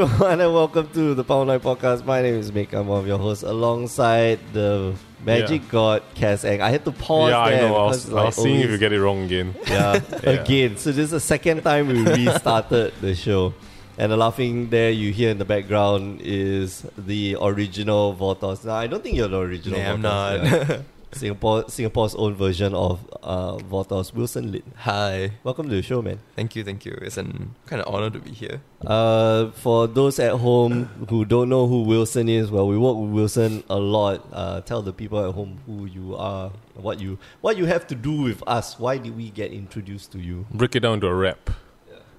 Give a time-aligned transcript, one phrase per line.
[0.00, 2.06] Hello, everyone, and welcome to the Power 9 Podcast.
[2.06, 2.72] My name is Mick.
[2.72, 6.62] I'm one of your hosts alongside the magic god, Cass Eng.
[6.62, 7.76] I had to pause yeah, I there know.
[7.76, 9.54] I because, was, I like, was seeing if always- you get it wrong again.
[9.68, 10.30] Yeah, Yeah.
[10.30, 10.78] again.
[10.78, 13.52] So this is the second time we restarted the show.
[13.98, 18.64] And the laughing there you hear in the background is the original Vortos.
[18.64, 20.80] Now, I don't think you're the original Nah, I'm Vortos, not.
[21.12, 21.18] Yeah.
[21.18, 24.62] Singapore, Singapore's own version of uh, Vortos, Wilson Lin.
[24.76, 25.32] Hi.
[25.44, 26.20] Welcome to the show, man.
[26.36, 26.98] Thank you, thank you.
[27.02, 28.60] It's an kind of honor to be here.
[28.84, 33.10] Uh, for those at home who don't know who Wilson is, well, we work with
[33.10, 34.26] Wilson a lot.
[34.32, 37.94] Uh, tell the people at home who you are, what you what you have to
[37.94, 38.78] do with us.
[38.78, 40.46] Why did we get introduced to you?
[40.50, 41.50] Break it down to a rap.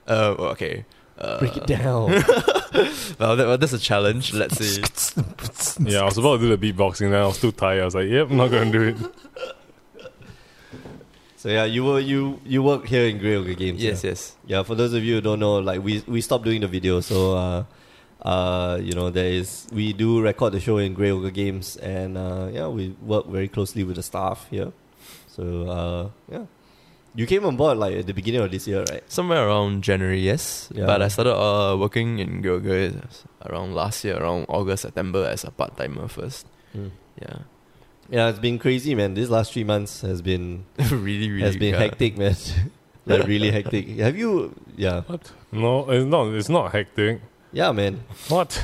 [0.07, 0.85] Uh, well, okay.
[1.21, 2.11] Uh, Break it down.
[3.19, 4.33] Well, that, well, that's a challenge.
[4.33, 4.81] Let's see.
[5.83, 7.81] Yeah, I was about to do the beatboxing, then I was too tired.
[7.81, 10.05] I was like, yep, I'm not going to do it.
[11.35, 13.83] so yeah, you were you you work here in Grey Ogre Games.
[13.83, 14.09] yes, yeah?
[14.11, 14.35] yes.
[14.45, 17.01] Yeah, for those of you who don't know, like we we stopped doing the video,
[17.01, 17.63] so uh,
[18.21, 22.17] uh, you know there is we do record the show in Grey Ogre Games, and
[22.17, 24.71] uh, yeah, we work very closely with the staff here.
[25.27, 26.45] So uh, yeah,
[27.15, 29.03] you came on board like at the beginning of this year, right?
[29.11, 30.69] Somewhere around January, yes.
[30.73, 30.85] Yeah.
[30.85, 32.95] But I started uh, working in Gilgit
[33.45, 36.47] around last year, around August, September as a part timer first.
[36.73, 37.37] Yeah.
[38.09, 39.13] Yeah, it's been crazy, man.
[39.13, 42.35] This last three months has been really, really has been uh, hectic, man.
[43.05, 43.87] like really hectic.
[43.99, 44.53] Have you?
[44.75, 45.31] Yeah, What?
[45.51, 46.27] No, it's not.
[46.33, 47.21] It's not hectic.
[47.51, 48.03] yeah, man.
[48.27, 48.63] What?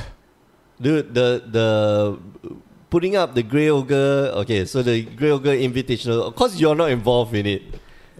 [0.80, 2.18] Dude, the the
[2.90, 4.30] putting up the Grey Ogre.
[4.44, 6.22] Okay, so the Grey Ogre Invitational.
[6.28, 7.62] Of course, you're not involved in it.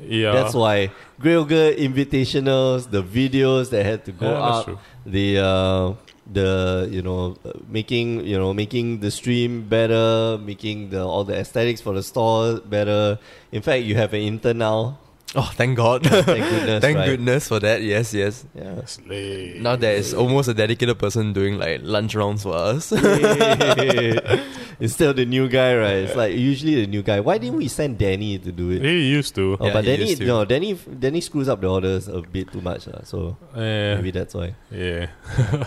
[0.00, 0.32] Yeah.
[0.32, 5.94] That's why Grey Ogre Invitationals, the videos that had to go Yeah, up, the uh,
[6.30, 11.34] the you know uh, making you know making the stream better, making the all the
[11.34, 13.18] aesthetics for the store better.
[13.52, 14.98] In fact, you have an intern now.
[15.34, 16.04] Oh, thank God.
[16.04, 16.80] Thank goodness.
[16.84, 17.06] thank right?
[17.06, 17.82] goodness for that.
[17.82, 18.46] Yes, yes.
[18.54, 18.84] Yeah.
[18.86, 19.58] Slay.
[19.60, 22.90] Now there is almost a dedicated person doing like lunch rounds for us.
[24.80, 25.96] Instead of the new guy, right?
[26.06, 27.18] It's like usually the new guy.
[27.20, 28.82] Why didn't we send Danny to do it?
[28.82, 29.56] He used to.
[29.58, 30.26] Oh, Yeah, but he Danny, used to.
[30.26, 34.34] no, Danny, Danny screws up the orders a bit too much, uh, so maybe that's
[34.34, 34.54] why.
[34.70, 35.08] yeah.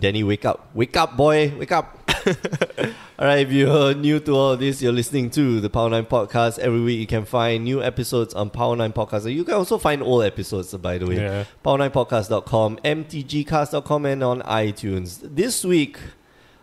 [0.00, 1.96] Danny, wake up, wake up, boy, wake up.
[3.18, 6.04] all right, if you're new to all of this, you're listening to the Power Nine
[6.06, 6.58] Podcast.
[6.58, 9.32] Every week, you can find new episodes on Power Nine Podcast.
[9.32, 11.16] You can also find old episodes, by the way.
[11.16, 11.44] Yeah.
[11.64, 15.20] power9podcast.com, mtgcast.com, and on iTunes.
[15.22, 15.98] This week,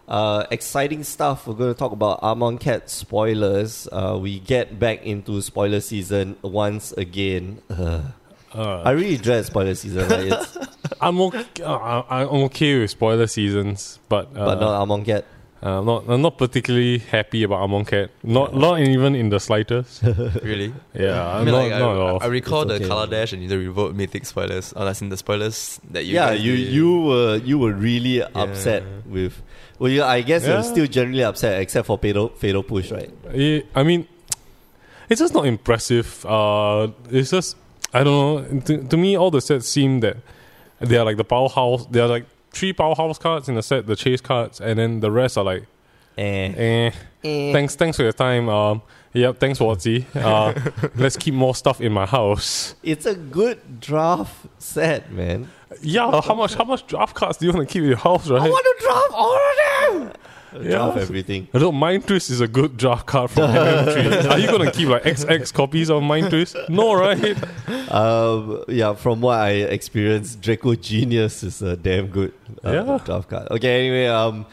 [0.08, 1.48] uh, exciting stuff.
[1.48, 3.88] We're going to talk about Amonkhet spoilers.
[3.92, 7.62] Uh, we get back into spoiler season once again.
[7.70, 8.04] Ugh.
[8.56, 10.08] Uh, I really dread spoiler season.
[10.08, 10.58] Like it's,
[11.02, 11.44] I'm okay.
[11.62, 15.24] Uh, I'm okay with spoiler seasons, but uh, but not Amonkhet.
[15.62, 16.06] uh, not.
[16.08, 18.12] I'm not particularly happy about Amonkhet.
[18.24, 20.04] Not not even in the slightest.
[20.42, 20.74] really?
[20.94, 22.24] Yeah, I mean, not, like, I, at all.
[22.24, 22.88] I recall It's the okay.
[22.88, 24.72] Color Dash and the Revolt Mythic spoilers.
[24.74, 26.72] Oh, that's in the spoilers that you yeah, you did.
[26.72, 29.42] you were you were really upset with.
[29.80, 33.12] Well, yeah, I guess you're still generally upset, except for fatal fatal push, right?
[33.76, 34.08] I mean,
[35.10, 36.26] it's just not impressive.
[36.26, 37.58] Uh, it's just
[37.94, 38.60] I don't know.
[38.62, 40.18] To, to me, all the sets seem that
[40.80, 41.86] they are like the powerhouse.
[41.88, 45.12] They are like three powerhouse cards in the set, the chase cards, and then the
[45.12, 45.64] rest are like,
[46.18, 46.22] Eh.
[46.24, 46.92] eh.
[47.24, 47.52] Eh.
[47.54, 48.48] Thanks, thanks for your time.
[48.48, 48.82] Um,
[49.14, 50.06] yep, thanks, Watsy.
[50.16, 50.54] Uh,
[50.96, 52.76] let's keep more stuff in my house.
[52.84, 55.50] It's a good draft set, man.
[55.82, 56.54] Yeah, how much?
[56.56, 58.42] How much draft cards do you want to keep in your house, right?
[58.42, 60.22] I want to draft all of them.
[60.64, 60.70] Yeah.
[60.78, 61.48] Draft everything.
[61.54, 61.76] I don't.
[61.76, 64.30] Mind Twist is a good draft card from MM3.
[64.32, 66.56] Are you gonna keep like XX copies of Mind Twist?
[66.70, 67.36] No, right?
[67.92, 72.34] Um, yeah, from what I experienced, Draco Genius is a damn good
[72.64, 73.00] uh, Yeah.
[73.04, 73.48] draft card.
[73.52, 74.46] Okay, anyway, um,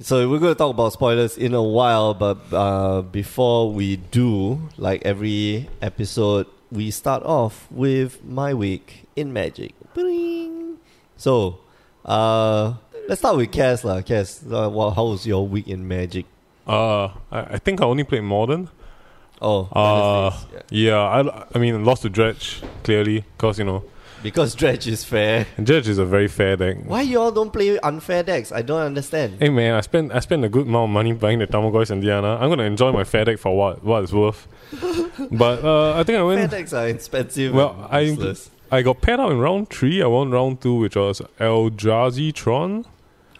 [0.00, 4.60] so we're going to talk about spoilers in a while, but uh, before we do,
[4.76, 9.72] like every episode, we start off with my week in Magic.
[9.94, 10.27] Bring.
[11.18, 11.58] So,
[12.04, 12.74] uh,
[13.08, 14.00] let's start with Cass lah.
[14.02, 16.26] Cass, uh, well, how was your week in Magic?
[16.66, 18.70] Uh, I, I think I only played modern.
[19.42, 20.60] Oh, Uh, yeah.
[20.70, 23.84] yeah, I, I mean, lost to Dredge clearly because you know
[24.22, 25.46] because Dredge is fair.
[25.62, 26.78] Dredge is a very fair deck.
[26.84, 28.50] Why you all don't play unfair decks?
[28.50, 29.36] I don't understand.
[29.38, 32.02] Hey man, I spent I spent a good amount of money buying the Tarmogoyfs and
[32.02, 32.34] Diana.
[32.40, 34.46] I'm gonna enjoy my fair deck for what what it's worth.
[35.30, 36.50] but uh, I think I win Fair went.
[36.50, 37.54] decks are expensive.
[37.54, 38.14] Well, I.
[38.70, 40.02] I got paired out in round three.
[40.02, 42.84] I won round two, which was Eldrazi Tron.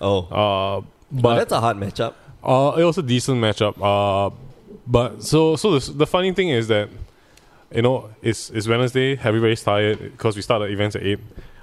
[0.00, 0.80] oh, Uh,
[1.10, 2.14] but but that's a hard matchup.
[2.42, 3.75] Uh, it was a decent matchup.
[3.80, 4.34] Uh,
[4.86, 6.88] but so so the, the funny thing is that
[7.75, 9.19] you know it's it's Wednesday.
[9.22, 11.20] Everybody's tired because we start the events at eight.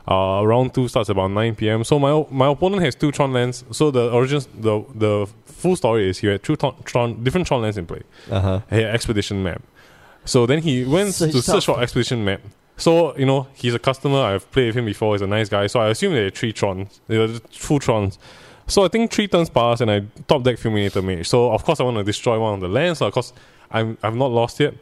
[0.07, 1.83] Uh, round two starts about nine p.m.
[1.83, 3.63] So my my opponent has two Tron lands.
[3.71, 7.77] So the origin the the full story is he had two Tron, different Tron lands
[7.77, 8.03] in play.
[8.29, 8.59] Uh huh.
[8.69, 9.62] He had expedition map.
[10.25, 12.41] So then he went Search to search for expedition map.
[12.77, 14.19] So you know he's a customer.
[14.19, 15.13] I've played with him before.
[15.16, 15.68] He's a nice guy.
[15.68, 18.18] So I assume they're three trons, they're full trons.
[18.68, 21.27] So I think three turns pass and I top deck Fulminator Mage.
[21.27, 23.31] So of course I want to destroy one of the lands because
[23.72, 24.74] I'm I've not lost yet.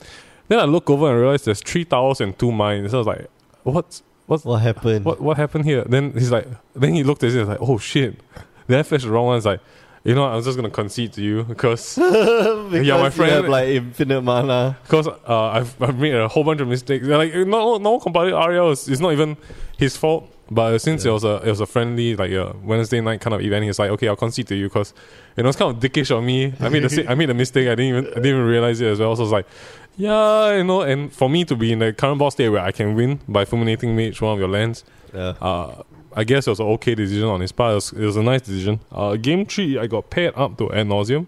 [0.48, 2.92] Then I look over and realize there's three towers and two mines.
[2.92, 3.28] So I was like,
[3.64, 5.06] what's what's What happened?
[5.06, 5.84] what what happened here?
[5.84, 8.20] Then he's like, then he looked at it and was like, oh shit.
[8.68, 9.38] Then I flashed the wrong one.
[9.38, 9.60] It's like,
[10.04, 13.48] you know, I was just gonna concede to you because because Yeah, my friend- have
[13.50, 14.78] like infinite mana.
[14.84, 17.06] because uh, I've I've made a whole bunch of mistakes.
[17.06, 19.38] Like no no comparative Ariel is it's not even
[19.78, 20.30] his fault.
[20.52, 23.42] But since it was a it was a friendly like a Wednesday night kind of
[23.42, 24.94] event, he's like, okay, I'll concede to you because
[25.38, 26.54] you know it's kind of dickish of me.
[26.60, 27.68] I made a I made a mistake.
[27.68, 29.16] I didn't even I didn't even realize it as well.
[29.16, 29.48] So I was like,
[29.96, 30.82] yeah, you know.
[30.82, 33.46] And for me to be in the current boss state where I can win by
[33.46, 34.84] fulminating mage one of your lands,
[35.14, 35.34] Yeah.
[35.42, 35.82] uh,
[36.16, 37.72] I guess it was an okay decision on his part.
[37.72, 38.80] It was, it was a nice decision.
[38.92, 41.28] Uh, game three, I got paired up to ad nauseam,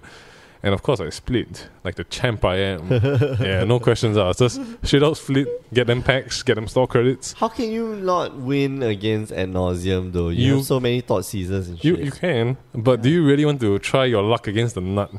[0.63, 2.91] and of course I split like the champ I am.
[3.39, 4.39] yeah, no questions asked.
[4.39, 7.33] Just straight out split, get them packs, get them store credits.
[7.33, 10.29] How can you not win against ad nauseam though?
[10.29, 12.05] You, You- have so many Thoughtseizes and You shit.
[12.05, 15.11] you can, but do you really want to try your luck against the nut?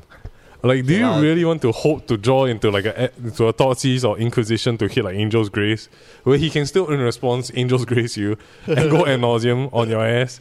[0.66, 1.20] Like, do you Yeah.
[1.20, 4.88] really want to hope to draw into like a into a Thoughtseize or Inquisition to
[4.88, 5.88] hit like Angel's Grace,
[6.24, 8.36] where he can still in response Angel's Grace you
[8.66, 10.40] and go ad nauseam on your ass?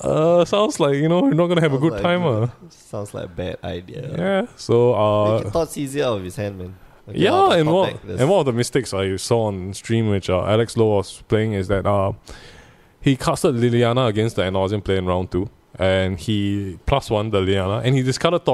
[0.00, 2.48] Uh, sounds like you know you're not gonna have a good like time, uh.
[2.70, 4.14] Sounds like a bad idea.
[4.16, 4.46] Yeah.
[4.56, 6.74] So uh, thoughts out of his hand, man.
[7.08, 10.42] Okay, yeah, and one and one of the mistakes I saw on stream, which uh,
[10.44, 12.12] Alex Lowe was playing, is that uh,
[13.00, 15.48] he casted Liliana against the nauseam player in round two,
[15.78, 18.44] and he plus one the Liliana, and he discarded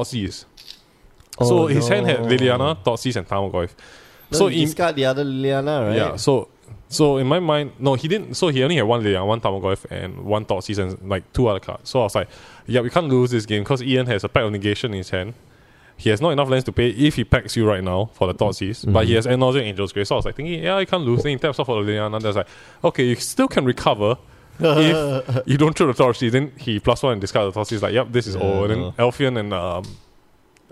[1.39, 1.49] Thoughtseize.
[1.49, 2.29] so Oh, his hand had no.
[2.29, 3.71] Liliana, Thoughtseize, and Tarmogoyf.
[4.31, 5.97] No, so in- discard the other Liliana, right?
[5.97, 6.49] Yeah, so
[6.89, 8.35] so in my mind, no, he didn't.
[8.35, 11.61] So he only had one Liliana, one Tarmogoyf, and one Thoughtseize, and like two other
[11.61, 11.89] cards.
[11.91, 12.29] So I was like,
[12.67, 15.11] yeah, we can't lose this game because Ian has a Pact of Negation in his
[15.11, 15.35] hand.
[15.97, 18.35] He has not enough lands to pay if he packs you right now for the
[18.35, 19.17] Thoughtseize, but he Mhm.
[19.17, 20.09] has Ad nauseam Angel's Grace.
[20.09, 21.23] So I was like thinking, yeah, I can't lose.
[21.23, 22.13] Then he taps off for the Liliana.
[22.19, 22.49] Then I was like,
[22.83, 24.17] okay, you still can recover
[24.59, 26.33] if you don't throw the Thoughtseize.
[26.33, 27.83] Then he plus one and discard the Thoughtseize.
[27.83, 28.63] Like, yep, this is Yeah, all.
[28.65, 28.93] And then no.
[28.99, 29.85] Elfian and um,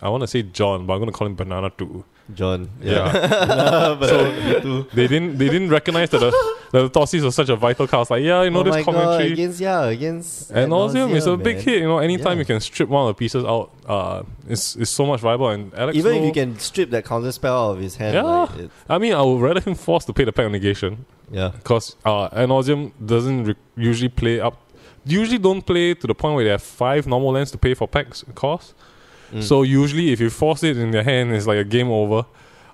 [0.02, 2.04] I want to say John, but I'm going to call him Banana too.
[2.34, 2.70] John.
[2.80, 3.12] Yeah.
[3.12, 3.98] Yeah.
[4.00, 6.30] So- they didn't they didn't recognize that the,
[6.72, 8.82] that the Thoughtseize was such a vital was like, yeah, you know oh this my
[8.92, 11.80] god, against yeah, against and nauseam is a big hit.
[11.82, 12.40] You know, anytime Yeah.
[12.40, 15.48] you can strip one of the pieces out, uh, it's it's so much viable.
[15.50, 18.22] And Alex, Even if you can strip that counter spell out of his hand, Yeah.
[18.22, 21.48] like, I mean, I would rather him forced to pay the Pact of Negation yeah.
[21.54, 24.56] because uh, nauseam doesn't re- usually play up.
[25.04, 27.88] Usually don't play to the point where they have five normal lands to pay for
[27.88, 28.74] packs cost.
[29.32, 29.42] Mm.
[29.42, 32.24] So usually, if you force it in their hand, it's like a game over.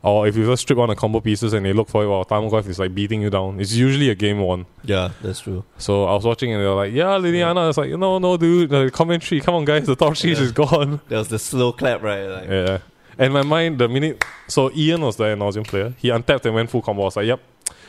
[0.03, 2.25] Or if you just strip on the combo pieces and they look for it while
[2.25, 4.67] Tarmogoyf is like beating you down, it's usually a game one.
[4.85, 5.65] yeah, that's true.
[5.79, 8.37] So I was watching and they were like, "Yeah, Liliana." I was like, "No, no,
[8.37, 9.41] dude, the commentary.
[9.41, 10.45] Come on, guys, the top sheet Yeah.
[10.45, 12.25] is gone." There was the slow clap, right?
[12.27, 12.79] Like, Yeah.
[13.19, 16.71] And my mind, the minute so Ian was the nauseam player, he untapped and went
[16.71, 17.03] full combo.
[17.03, 17.41] I was like, "Yep,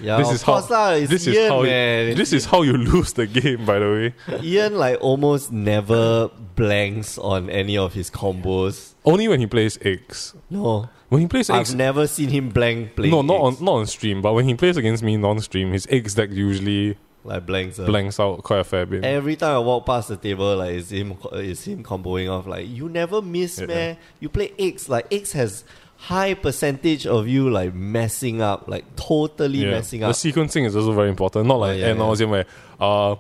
[0.02, 2.16] yeah, This of is how- lah, this is how you- man.
[2.16, 7.18] this is how you lose the game." By the way, Ian like almost never blanks
[7.18, 8.94] on any of his combos.
[9.06, 10.34] only when he plays eggs.
[10.50, 13.12] No, When he plays I've eggs, never seen him blank playing.
[13.12, 16.16] no, not on not on stream, but when he plays against me non-stream, his eggs
[16.16, 17.78] deck usually like blanks.
[17.80, 17.86] uh.
[17.86, 19.04] blanks out quite a fair bit.
[19.04, 22.48] Every time I walk past the table, like it's him, it's him comboing off.
[22.48, 23.66] Like you never miss, Yeah.
[23.68, 23.98] man.
[24.20, 25.64] You play X, like X has
[25.98, 30.16] high percentage of you like messing up, like totally messing up.
[30.16, 31.46] the sequencing is also very important.
[31.48, 32.26] Not like Oh, yeah, yeah.
[32.26, 32.46] where,
[32.80, 33.16] uh,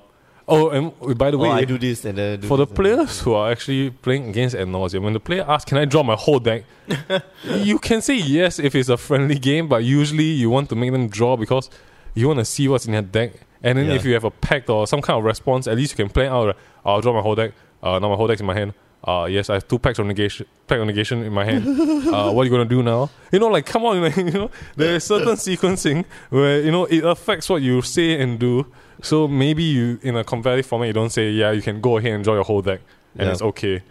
[0.47, 2.67] oh, and by the oh, way, I do this and then I do for the
[2.67, 6.03] players who are actually playing against ad nauseam, when the player asks, "Can I draw
[6.03, 6.63] my whole deck?"
[7.43, 10.91] you can say yes if it's a friendly game, but usually you want to make
[10.91, 11.69] them draw because
[12.13, 13.33] you want to see what's in their deck.
[13.63, 13.95] And then Yeah.
[13.95, 16.31] if you have a pact or some kind of response, at least you can plan
[16.31, 16.55] out.
[16.85, 17.51] I'll draw my whole deck.
[17.81, 18.73] Uh, now my whole deck's in my hand.
[19.07, 21.65] Uh, yes, I have two Pacts of Negation, Pact of Negation in my hand.
[21.65, 23.09] uh, what are you gonna do now?
[23.31, 26.85] You know, like come on, like, you know, there is certain sequencing where you know
[26.85, 28.65] it affects what you say and do.
[29.01, 32.11] So maybe you in a competitive format, you don't say, yeah, you can go ahead
[32.13, 32.81] and draw your whole deck,
[33.17, 33.31] and Yeah.
[33.31, 33.81] it's okay.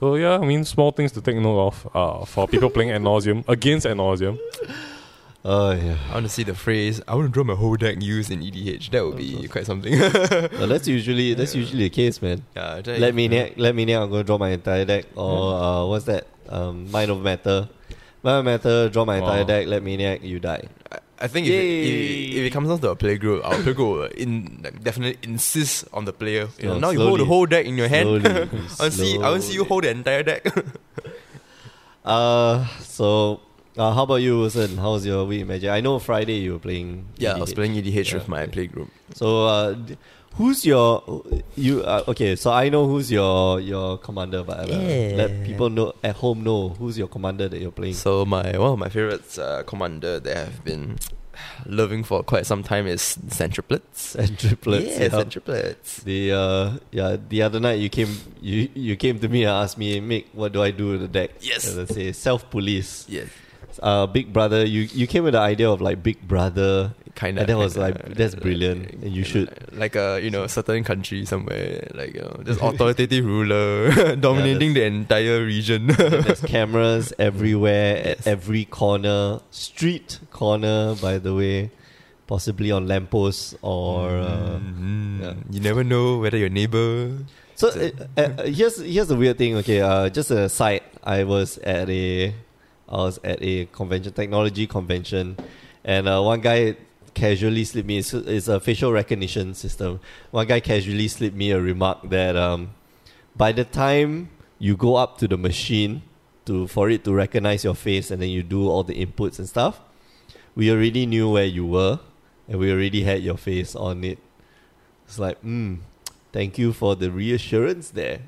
[0.00, 3.02] So yeah, I mean, small things to take note of uh, for people playing ad
[3.02, 4.38] nauseam against ad nauseam.
[5.46, 5.98] Oh yeah.
[6.08, 7.02] I want to see the phrase.
[7.06, 8.90] I want to draw my whole deck used in EDH.
[8.90, 9.92] That would be quite something.
[10.58, 12.42] No, that's usually that's usually the case, man.
[12.56, 14.02] yeah, that- Let me ne- let me know.
[14.02, 15.04] I'm gonna draw my entire deck.
[15.14, 16.26] Or uh, what's that?
[16.48, 17.68] Um, Mind of Matter.
[18.22, 18.88] Mind of Matter.
[18.88, 19.52] Draw my entire Wow.
[19.52, 19.66] deck.
[19.66, 20.22] Let me neck.
[20.24, 20.64] You die.
[20.90, 23.76] I, I think if it, if, if it comes down to a playgroup, our playgroup
[23.92, 26.48] will in like, definitely insist on the player.
[26.58, 28.08] You know, Oh, now you hold the whole deck in your hand.
[28.08, 29.16] Slowly, I want to see.
[29.20, 30.46] I want to see you hold the entire deck.
[32.04, 33.40] Uh, so
[33.76, 34.76] uh, how about you, Wilson?
[34.76, 35.70] How's your week, Magic?
[35.70, 37.06] I know Friday you were playing.
[37.16, 38.88] yeah, I was playing EDH Yeah, with my playgroup.
[39.14, 39.76] So, uh,
[40.34, 41.22] who's your
[41.56, 41.82] you?
[41.82, 45.12] Uh, okay, so I know who's your your commander, but uh, Yeah.
[45.16, 47.94] let people know at home know who's your commander that you're playing.
[47.94, 50.98] So my one of my favorites uh, commander that I've been
[51.66, 54.14] loving for quite some time is Sen Triplets.
[54.14, 54.86] And triplets.
[54.86, 55.08] yeah, yeah.
[55.10, 55.96] Sen Triplets.
[56.04, 59.78] The uh yeah the other night you came you you came to me and asked
[59.78, 61.66] me Mick what do I do with the deck Yes.
[61.74, 63.28] and I say self police Yes,
[63.82, 67.42] uh Big Brother you you came with the idea of like Big Brother kind of.
[67.42, 71.24] And that was like, that's brilliant, and you should- like a you know certain country
[71.24, 75.86] somewhere like you know just authoritative ruler dominating the entire region.
[75.98, 78.18] There's cameras everywhere Yes.
[78.20, 81.70] at every corner street corner by the way
[82.26, 85.20] possibly on lampposts or uh, Mhm.
[85.22, 85.34] yeah.
[85.50, 87.18] You never know whether your neighbor.
[87.54, 89.54] So uh, uh, uh, here's here's the weird thing.
[89.62, 90.82] Okay, uh, just a side.
[91.04, 92.34] I was at a
[92.94, 95.36] I was at a convention, technology convention,
[95.84, 96.76] and uh, one guy
[97.12, 97.98] casually slipped me.
[97.98, 100.00] It's, a facial recognition system.
[100.30, 102.70] One guy casually slipped me a remark that um,
[103.36, 106.02] by the time you go up to the machine
[106.46, 109.48] to for it to recognize your face, and then you do all the inputs and
[109.48, 109.80] stuff,
[110.54, 111.98] we already knew where you were,
[112.48, 114.18] and we already had your face on it.
[115.06, 115.76] It's like, hmm.
[116.34, 118.18] Thank you for the reassurance there.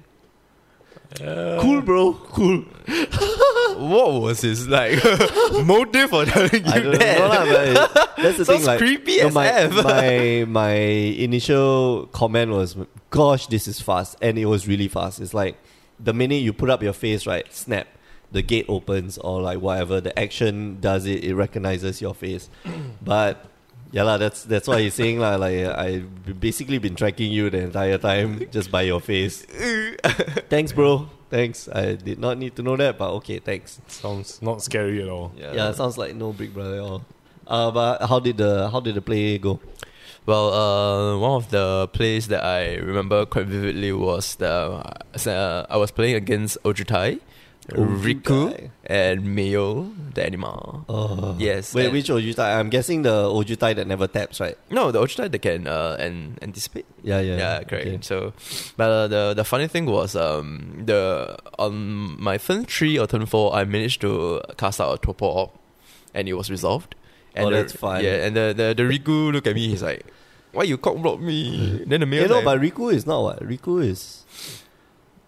[1.20, 2.12] Uh, cool, bro.
[2.14, 2.64] Cool.
[3.76, 4.94] What was his like
[5.66, 7.18] motive for telling you I don't that?
[7.18, 8.66] know, but that's the Sounds thing.
[8.66, 9.72] Like, creepy no, as my, F.
[9.84, 12.74] my my initial comment was,
[13.10, 15.20] "Gosh, this is fast," and it was really fast.
[15.20, 15.58] It's like
[16.00, 17.52] the minute you put up your face, right?
[17.52, 17.86] Snap.
[18.32, 21.22] The gate opens, or like whatever the action does it.
[21.22, 22.48] It recognizes your face,
[23.02, 23.44] but
[23.92, 24.16] yeah, lah.
[24.18, 25.36] That's that's why he's saying lah.
[25.36, 29.42] Like I've basically been tracking you the entire time just by your face.
[30.48, 31.08] Thanks, bro.
[31.30, 31.68] Thanks.
[31.68, 33.80] I did not need to know that, but okay, thanks.
[33.88, 35.32] sounds not scary at all.
[35.36, 37.02] Yeah, it sounds like no Big Brother at all.
[37.46, 39.58] Uh, but how did the how did the play go?
[40.24, 44.82] Well, uh, one of the plays that I remember quite vividly was the
[45.26, 47.20] uh, I was playing against Ojutai,
[47.68, 50.84] Riku, and Mayo, the animal.
[50.88, 51.34] Oh.
[51.38, 52.56] Yes, Wait, and- which Ojutai?
[52.58, 54.56] I'm guessing the Ojutai that never taps, right?
[54.70, 56.86] No, the Ojutai that can uh, an- anticipate.
[57.02, 57.36] Yeah, yeah.
[57.36, 57.86] Yeah, correct.
[57.86, 57.98] Okay.
[58.02, 58.32] So,
[58.76, 63.26] but uh, the the funny thing was um the on my turn three or turn
[63.26, 65.50] four I managed to cast out a Torpor Orb,
[66.14, 66.94] and it was resolved.
[67.34, 68.04] And Oh, the- that's fine.
[68.04, 69.68] Yeah, and the, the the Riku look at me.
[69.68, 70.06] He's like,
[70.52, 72.22] "Why you cock block me?" Then the Mayo.
[72.22, 73.40] You know, like, but Riku is not what?
[73.42, 74.22] Riku is.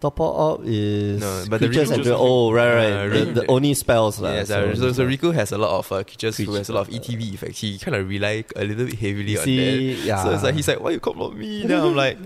[0.00, 3.16] Top up is No, but the creatures Riku and just- oh right right Uh, the,
[3.16, 6.36] Riku- the only spells yeah, so, so, so Riku has a lot of uh, creatures
[6.36, 7.60] who has a lot of ETB effects.
[7.60, 10.04] He kind of rely a little bit heavily on that.
[10.06, 10.22] yeah.
[10.22, 12.16] So it's like he's like, "Why you block me?" Then I'm like,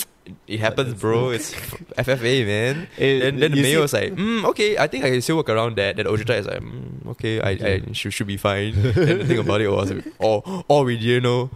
[0.46, 1.30] "It happens, bro.
[1.36, 1.54] It's
[1.96, 5.22] FFA, man." Eh, then then the mayor was like, mm, okay, I think I can
[5.22, 5.96] still work around that.
[5.96, 7.50] Then Ojutai is like, mm, okay, I,
[7.88, 8.74] I should, should be fine.
[8.82, 11.48] then the thing about it was, all, all we didn't know,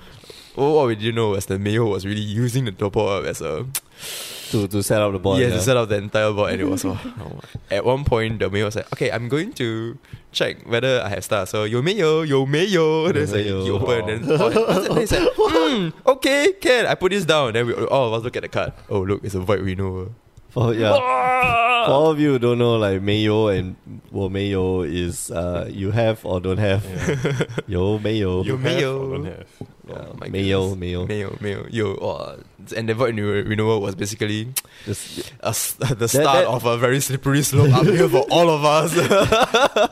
[0.57, 3.67] all we didn't know was the mayor was really using the Torpor Orb as a,
[4.51, 5.39] to to set up the board.
[5.41, 5.57] yes, yeah.
[5.57, 6.53] to set up the entire board.
[6.53, 7.41] And it was, oh, oh.
[7.71, 9.99] at one point, the mayor was like, okay, I'm going to
[10.33, 11.51] check whether I have stars.
[11.51, 13.07] So, yo mayo, yo mayo.
[13.13, 13.65] Then it's like, mayo.
[13.65, 17.53] he opened, and then, oh, then like, mm, okay, can I put this down?
[17.55, 18.73] Then we all of us look at the card.
[18.89, 20.15] Oh, look, it's a void renewal.
[20.57, 20.97] For, yeah.
[21.85, 23.77] For all of you who don't know, like Mayo and
[24.11, 26.81] Wo Mayo is uh, you have or don't have.
[27.69, 28.41] Yo Mayo.
[28.43, 28.91] Yo Have mayo.
[28.97, 29.47] or don't have.
[29.87, 30.81] Yeah, Oh my Mayo, goodness.
[30.81, 31.01] Mayo.
[31.07, 32.41] Mayo, Mayo, yo, oh,
[32.75, 34.51] and the void renew- renewal was basically
[34.85, 38.65] Just- a s the start that- of a very slippery slope uphill for all of
[38.67, 38.91] us.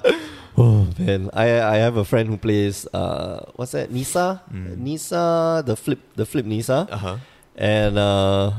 [0.56, 4.78] Oh man, I I have a friend who plays uh what's that Nissa Mm.
[4.78, 7.16] Nissa the flip the flip Nissa uh huh.
[7.58, 8.52] and uh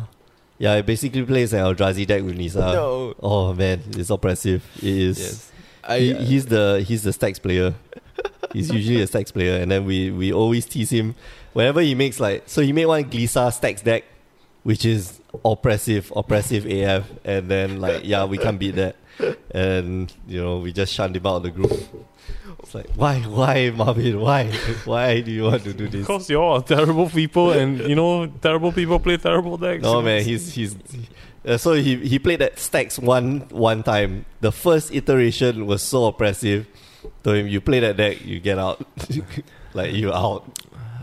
[0.58, 2.60] yeah it basically plays an Eldrazi deck with Nissa.
[2.74, 3.14] no.
[3.22, 4.64] Oh man, it's oppressive.
[4.78, 5.20] It is.
[5.20, 5.52] Yes.
[5.84, 7.74] I, He, uh, he's the he's the stacks player.
[8.54, 11.16] he's usually a stacks player, and then we we always tease him
[11.54, 14.04] whenever he makes like so he made one Glisa stacks deck,
[14.64, 18.96] which is oppressive, oppressive AF, and then like yeah we can't beat that,
[19.52, 21.72] and you know we just shunned him out of the group.
[22.76, 24.52] It's like why why Marvin why
[24.86, 26.02] why do you want to do this?
[26.02, 29.84] Because you all are terrible people, and you know terrible people play terrible decks.
[29.84, 30.76] No man, he's he's.
[31.46, 34.26] Uh, so he he played that stacks one one time.
[34.42, 36.68] The first iteration was so oppressive.
[37.24, 38.86] Told him, you play that deck, you get out.
[39.74, 40.44] like you out.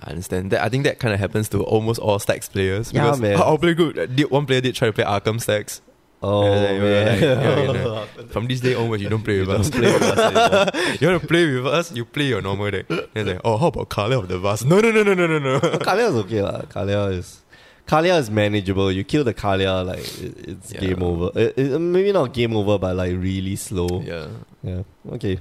[0.03, 0.63] I understand that.
[0.63, 2.93] I think that kind of happens to almost all stacks players.
[2.93, 3.37] Yeah, because man.
[3.37, 4.31] I'll play good.
[4.31, 5.81] One player did try to play Arkham stacks?
[6.25, 7.23] Oh Yeah, man.
[7.23, 8.27] yeah, yeah.
[8.31, 9.69] From this day onwards, you don't play with us.
[9.71, 11.91] play with us you want to play with us?
[11.93, 12.87] You play your normal deck.
[12.89, 14.65] Then it's like, oh, how about Kaalia of the Vast?
[14.65, 15.61] No, no, no, no, no, no, no.
[15.61, 16.63] Kaalia is okay lah.
[16.63, 17.43] Kaalia is
[17.87, 18.93] Kaalia is manageable.
[18.93, 20.81] You kill the Kaalia, like it, it's Yeah.
[20.81, 21.31] game over.
[21.39, 24.01] It, it- maybe not game over, but like really slow.
[24.07, 24.29] yeah.
[24.63, 24.83] Yeah.
[25.19, 25.41] Okay.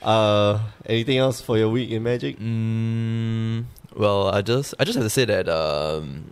[0.00, 2.38] Uh, anything else for your week in Magic?
[2.38, 3.64] Mm,
[3.96, 6.30] well, I just I just have to say that um,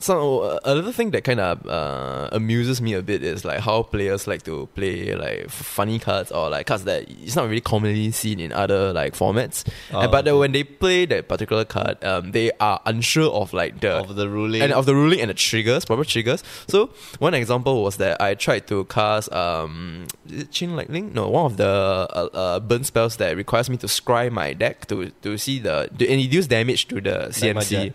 [0.00, 3.82] so uh, another thing that kind of uh, amuses me a bit is like how
[3.82, 8.10] players like to play like funny cards or like cards that it's not really commonly
[8.10, 9.66] seen in other like formats.
[9.92, 10.38] Oh, but okay.
[10.38, 14.28] when they play that particular card, um, they are unsure of like the of the
[14.28, 14.62] ruling.
[14.62, 16.42] and of the ruling and the triggers, proper triggers.
[16.66, 20.06] So one example was that I tried to cast um
[20.50, 21.12] Chain Lightning?
[21.12, 24.86] No, one of the uh, uh, burn spells that requires me to scry my deck
[24.86, 27.94] to to see the to induce damage to the CMC.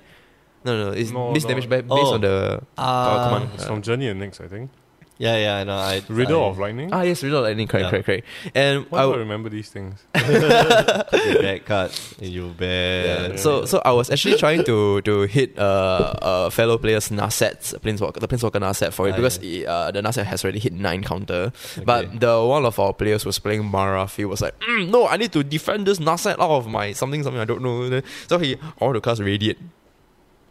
[0.65, 0.77] Magia.
[0.77, 1.49] No, no, it's No, miss no.
[1.49, 2.13] damage ba- based Oh.
[2.15, 3.49] on the Ah, come on.
[3.53, 4.69] It's from Journey into Nyx, I think.
[5.17, 5.77] Yeah, yeah, I know.
[5.77, 6.89] I, Riddle I, of Lightning.
[6.91, 7.89] ah yes, Riddle of Lightning, correct, Yeah.
[7.89, 8.27] correct, correct.
[8.53, 10.03] And Why I do I w- remember these things?
[10.13, 10.39] you
[11.39, 12.15] bad cards.
[12.19, 13.31] You bad.
[13.31, 13.35] Yeah.
[13.37, 18.19] so so I was actually trying to to hit uh, uh fellow players Narset's Planeswalker
[18.19, 20.99] the Planeswalker Narset for it Ah, because he, uh, the Narset has already hit nine
[21.01, 21.53] counter.
[21.79, 21.85] Okay.
[21.87, 24.17] But the one of our players was playing Maraf.
[24.19, 27.23] He was like, mm, no, I need to defend this Narset out of my something
[27.23, 28.01] something I don't know.
[28.27, 29.59] So he I want to cast Radiate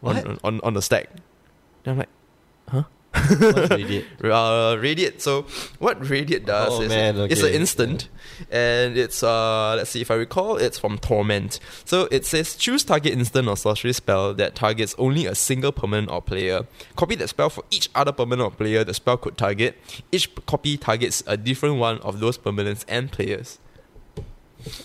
[0.03, 1.09] on, on, on the stack.
[1.83, 2.09] Then I'm like,
[3.15, 4.05] What's Radiate?
[4.25, 5.21] uh, Radiate.
[5.21, 5.43] So
[5.79, 7.55] what Radiate does Oh, is man, it's an okay.
[7.55, 8.09] instant,
[8.51, 11.59] and it's uh let's see if I recall, it's from Torment.
[11.85, 16.11] So it says choose target instant or sorcery spell that targets only a single permanent
[16.11, 16.67] or player.
[16.97, 19.77] Copy that spell for each other permanent or player the spell could target.
[20.11, 23.59] Each copy targets a different one of those permanents and players.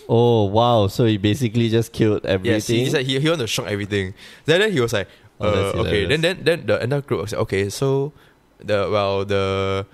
[0.09, 0.87] Oh wow!
[0.89, 2.55] So he basically just killed everything.
[2.55, 4.15] Yes, he, said he, he wanted to shock everything.
[4.45, 5.09] Then, then he was like,
[5.41, 6.05] Oh, uh, okay.
[6.05, 8.13] Then, then then the entire group was like, okay, so
[8.61, 9.87] the well the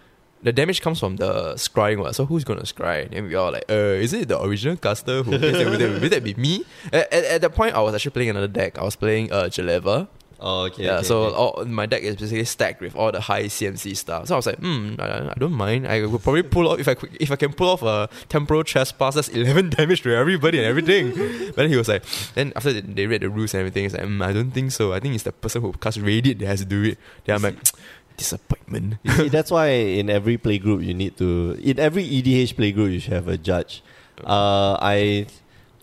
[0.43, 2.12] the damage comes from the scrying one.
[2.12, 3.07] So who's gonna scry?
[3.12, 6.00] And we all like, uh, is it the original caster who plays everything?
[6.00, 6.64] Will that be me?
[6.93, 8.78] At, at, at that point, I was actually playing another deck.
[8.78, 10.09] I was playing uh Jeleva.
[10.40, 10.85] Oh okay.
[10.85, 11.37] yeah, okay, so okay.
[11.37, 14.28] All, my deck is basically stacked with all the high CMC stuff.
[14.28, 15.87] So I was like, hmm, I, I don't mind.
[15.87, 19.14] I would probably pull off if I if I can pull off a temporal trespass.
[19.14, 21.11] That's eleven damage to everybody and everything.
[21.47, 24.05] but then he was like, then after they- read the rules and everything, he's like,
[24.05, 24.93] hmm, I don't think so.
[24.93, 26.99] I think it's the person who cast Radiant that has to do it.
[27.25, 27.57] Then I'm like,
[28.16, 28.97] disappointment.
[29.16, 33.13] See, that's why in every playgroup you need to in every EDH playgroup you should
[33.13, 33.82] have a judge.
[34.25, 35.26] Uh, I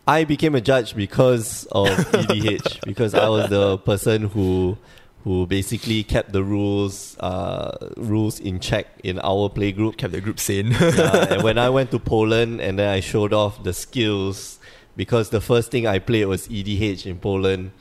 [0.06, 1.88] I became a judge because of
[2.28, 4.76] EDH because I was the person who
[5.24, 9.96] who basically kept the rules uh, rules in check in our playgroup.
[9.96, 10.72] Kept the group sane.
[10.72, 14.58] yeah, and when I went to Poland and then I showed off the skills
[14.96, 17.72] because the first thing I played was EDH in Poland.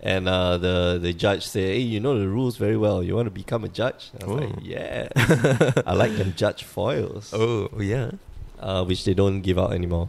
[0.00, 3.02] And uh, the the judge said, "Hey, you know the rules very well.
[3.02, 4.58] You want to become a judge?" I was like, Oh.
[4.62, 5.08] "Yeah."
[5.86, 8.12] I like them judge foils, oh yeah.
[8.60, 10.08] uh, which they don't give out anymore.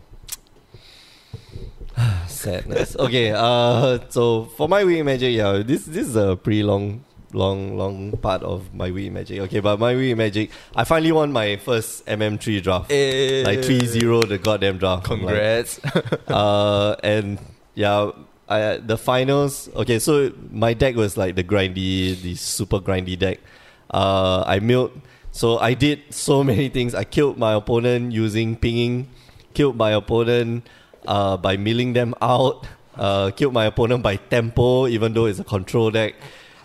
[2.28, 2.96] Sadness.
[2.98, 3.32] Okay.
[3.32, 7.78] Uh, so for my week in magic, yeah, this this is a pretty long, long,
[7.78, 9.40] long part of my week in magic.
[9.42, 12.92] Okay, but my week in magic, I finally won my first MM3 draft.
[12.92, 15.10] Eh, Like 3-0 the goddamn draft.
[15.10, 15.80] I'm like, Congrats.
[16.28, 17.40] uh, and
[17.76, 18.12] yeah,
[18.48, 19.70] I, the finals.
[19.76, 23.40] Okay, so my deck was like the grindy, the super grindy deck.
[23.92, 24.92] Uh, I milled.
[25.32, 26.96] So I did so many things.
[26.96, 29.08] I killed my opponent using pinging,
[29.54, 30.64] killed my opponent
[31.10, 35.44] uh, by milling them out, uh, killed my opponent by tempo, even though it's a
[35.44, 36.16] control deck.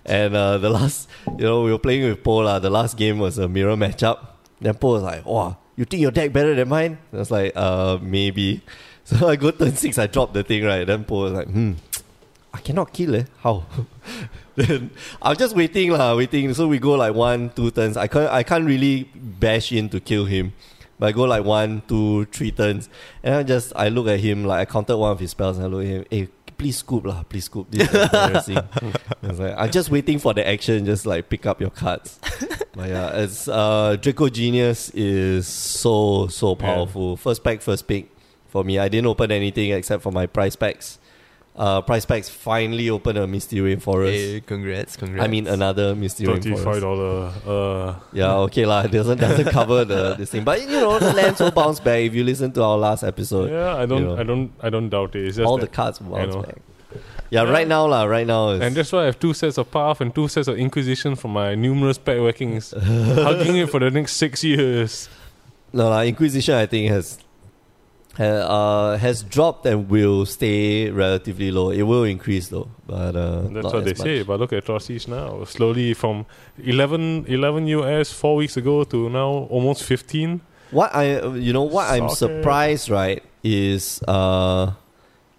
[0.04, 2.58] And uh, the last, you know, we were playing with Po lah.
[2.58, 4.18] The last game was a mirror matchup.
[4.60, 7.52] Then Paul was like, "Wow, you think your deck better than mine?" I was like,
[7.56, 8.60] "Uh, maybe."
[9.06, 10.86] So I go turn six, I drop the thing right.
[10.86, 11.72] Then Paul was like, "Hmm,
[12.54, 13.24] I cannot kill eh.
[13.42, 13.64] How?"
[14.56, 14.88] then
[15.20, 16.54] I'm just waiting lah, waiting.
[16.54, 17.98] So we go like one, two turns.
[17.98, 20.54] I can't, I can't really bash in to kill him.
[20.98, 22.88] But I go like one, two, three turns,
[23.22, 25.66] and I just I look at him like I counted one of his spells, and
[25.66, 26.04] I look at him.
[26.10, 27.70] Hey, please scoop lah, please scoop.
[27.70, 28.58] This is embarrassing.
[29.22, 30.84] Like, I'm just waiting for the action.
[30.86, 32.18] Just like pick up your cards.
[32.74, 36.54] but yeah, it's uh, Draco Genius is so so Yeah.
[36.74, 37.16] powerful.
[37.16, 38.08] First pack, first pick
[38.46, 38.78] for me.
[38.78, 40.98] I didn't open anything except for my price packs.
[41.56, 44.36] Uh, price packs finally opened a Misty Rainforest.
[44.36, 45.24] Eh, congrats, congrats.
[45.24, 46.80] I mean another Misty Thirty-five Rainforest.
[46.80, 47.32] dollar.
[47.46, 48.82] Uh, Yeah, okay lah.
[48.82, 52.00] It doesn't doesn't cover the this thing, but you know the lands will bounce back
[52.02, 53.50] if you listen to our last episode.
[53.54, 54.16] yeah, I don't, you know.
[54.18, 55.26] I don't, I don't doubt it.
[55.30, 56.58] It's just all the cards will bounce back.
[57.30, 57.50] Yeah, Yeah.
[57.54, 58.02] right now lah.
[58.04, 60.46] Right now is And that's why I have two sets of Path and two sets
[60.50, 65.08] of Inquisition from my numerous pack workings, hugging it for the next six years.
[65.72, 66.02] no lah.
[66.02, 67.22] Inquisition I think has ha,
[68.18, 71.70] uh, has dropped and will stay relatively low.
[71.70, 73.98] It will increase though, but uh, That's what they much.
[73.98, 74.22] say.
[74.22, 75.44] But look at Torsies now.
[75.44, 76.26] Slowly from
[76.62, 80.40] 11, 11 US four weeks ago to now almost 15.
[80.70, 84.72] What I you know what I'm surprised right is uh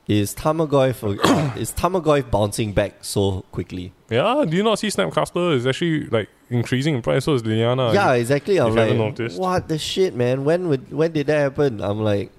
[0.07, 3.91] is Tarmogoyf uh, is Tarmogoyf bouncing back so quickly.
[4.09, 7.25] Yeah, do you not see Snapcaster is actually like increasing in price?
[7.25, 7.93] So is Liliana.
[7.93, 8.59] yeah, exactly.
[8.59, 10.45] I'm like, what the shit, man?
[10.45, 11.81] When would when did that happen?
[11.81, 12.31] I'm like,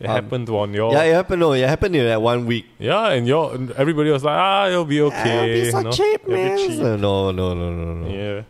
[0.00, 1.40] It Um, happened on your Yeah, it happened.
[1.40, 2.64] No, it happened in that one week.
[2.78, 5.38] Yeah, and your everybody was like, ah, it'll be okay.
[5.38, 5.92] Ah, it's so you know?
[5.92, 6.56] cheap, It'll be man.
[6.58, 6.78] cheap.
[6.80, 7.94] No, no, no, no, no.
[7.94, 8.08] no.
[8.08, 8.42] Yeah.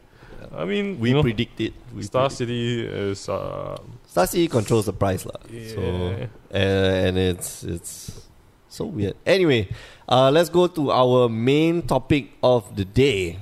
[0.54, 1.74] I mean, We you know, predict it.
[1.94, 2.38] We Star predict.
[2.38, 5.38] City is uh, Star City controls the price, lah.
[5.74, 6.26] So yeah.
[6.54, 8.26] uh, and it's it's
[8.70, 9.14] so weird.
[9.26, 9.66] Anyway,
[10.08, 13.38] uh, let's go to our main topic of the day,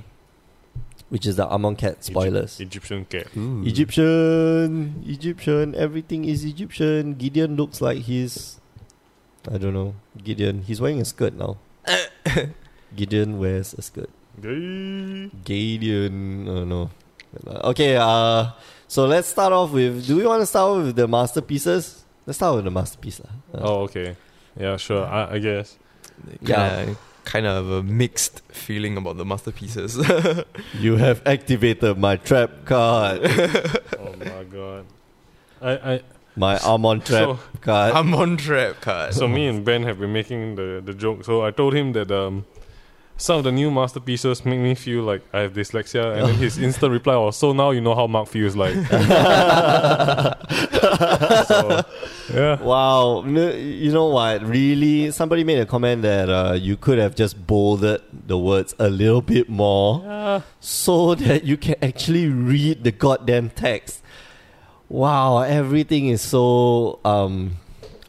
[1.09, 2.59] which is the Amonkhet spoilers.
[2.59, 3.27] Egyptian cat.
[3.35, 7.15] Egyptian, Egyptian, everything is Egyptian.
[7.15, 8.59] Gideon looks like he's,
[9.51, 10.61] I don't know, Gideon.
[10.63, 11.57] He's wearing a skirt now.
[12.95, 14.09] Gideon wears a skirt.
[14.41, 15.29] Gay.
[15.43, 16.89] Gideon, oh no.
[17.47, 18.51] Okay, uh,
[18.87, 20.05] so let's start off with.
[20.07, 22.03] Do we want to start off with the masterpieces?
[22.25, 23.33] Let's start with the masterpiece, lah.
[23.53, 24.15] Uh, Oh, okay.
[24.57, 25.05] Yeah, sure.
[25.05, 25.77] I, I guess.
[26.41, 26.85] Yeah.
[26.85, 29.97] Kinda, kind of a mixed feeling about the masterpieces.
[30.79, 33.21] You have activated my trap card,
[33.99, 34.85] oh my god.
[35.61, 36.01] I, I
[36.35, 37.93] my Amon trap so, card.
[37.93, 39.13] I'm on trap card.
[39.13, 41.25] so me and Ben have been making the, the joke.
[41.25, 42.45] So I told him that um
[43.19, 46.57] some of the new masterpieces make me feel like I have dyslexia, and then his
[46.57, 48.73] instant reply was, "So now you know how Mark feels like."
[51.45, 51.81] so,
[52.33, 52.61] yeah.
[52.61, 54.43] Wow, you know what?
[54.43, 58.89] Really, somebody made a comment that uh, you could have just bolded the words a
[58.89, 60.41] little bit more Yeah.
[60.59, 64.01] so that you can actually read the goddamn text.
[64.87, 67.57] Wow, everything is so um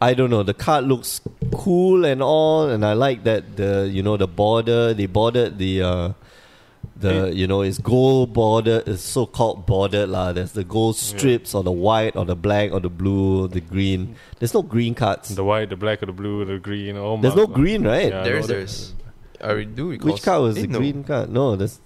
[0.01, 1.21] I don't know, the card looks
[1.53, 5.83] cool and all and I like that the you know the border, they bordered the
[5.83, 6.13] uh
[6.97, 10.33] the you know it's gold border it's so called bordered lah.
[10.33, 14.17] There's the gold strips or the white or the black or the blue, the green.
[14.39, 15.35] There's no green cards.
[15.35, 16.97] The white, the black, or the blue, the green.
[16.97, 17.55] Oh my There's no God.
[17.57, 18.09] green, right?
[18.09, 18.95] Yeah, There no, is, that- there is.
[19.43, 20.13] I do recall.
[20.13, 20.79] Which card was eh, the no.
[20.79, 21.31] green card?
[21.31, 21.81] No, that's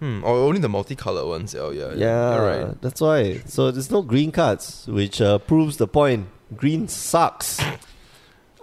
[0.00, 0.22] Hmm.
[0.24, 1.54] Or only the multicolored ones.
[1.54, 1.92] Oh yeah.
[1.94, 2.82] Yeah, You're right.
[2.82, 3.40] that's why.
[3.46, 6.28] So there's no green cards, which uh, proves the point.
[6.54, 7.60] Green sucks.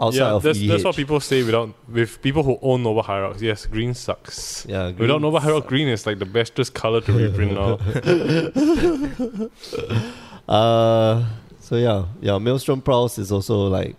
[0.01, 3.39] Outside yeah, of that's, that's what people say without with people who own Noble Hierarch.
[3.39, 4.65] Yes, green sucks.
[4.67, 7.79] Yeah, green Without Noble Hierarch, green is like the bestest color to reprint now.
[10.45, 11.25] Uh,
[11.61, 12.37] so yeah, yeah.
[12.37, 13.95] Maelstrom Pulse is also like.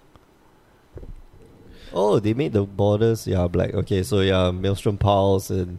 [1.95, 3.27] Oh, they made the borders.
[3.27, 3.73] Yeah, black.
[3.73, 5.79] Okay, so yeah, Maelstrom Pulse and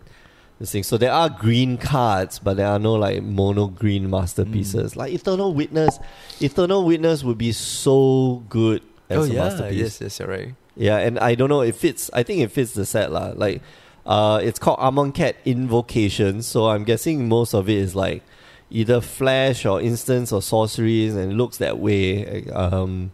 [0.59, 0.83] this thing.
[0.83, 4.93] So there are green cards, but there are no like mono green masterpieces.
[4.93, 4.95] Mm.
[4.97, 5.99] Like Eternal Witness,
[6.39, 9.43] Eternal Witness would be so good as oh a yeah.
[9.43, 9.79] masterpiece.
[9.79, 10.55] Yes, yes, you're right.
[10.75, 11.61] Yeah, and I don't know.
[11.61, 12.09] It fits.
[12.13, 13.33] I think it fits the set lah.
[13.35, 13.61] Like,
[14.05, 16.41] uh, it's called Amonkhet Invocation.
[16.41, 18.23] So I'm guessing most of it is like
[18.69, 22.49] either flash or instance or sorceries, and it looks that way.
[22.49, 23.11] Um,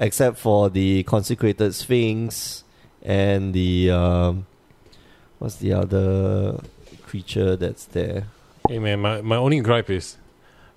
[0.00, 2.64] except for the consecrated sphinx
[3.02, 4.46] and the um,
[5.40, 6.60] what's the other
[7.06, 8.28] creature that's there?
[8.68, 10.16] hey man, my, my only gripe is,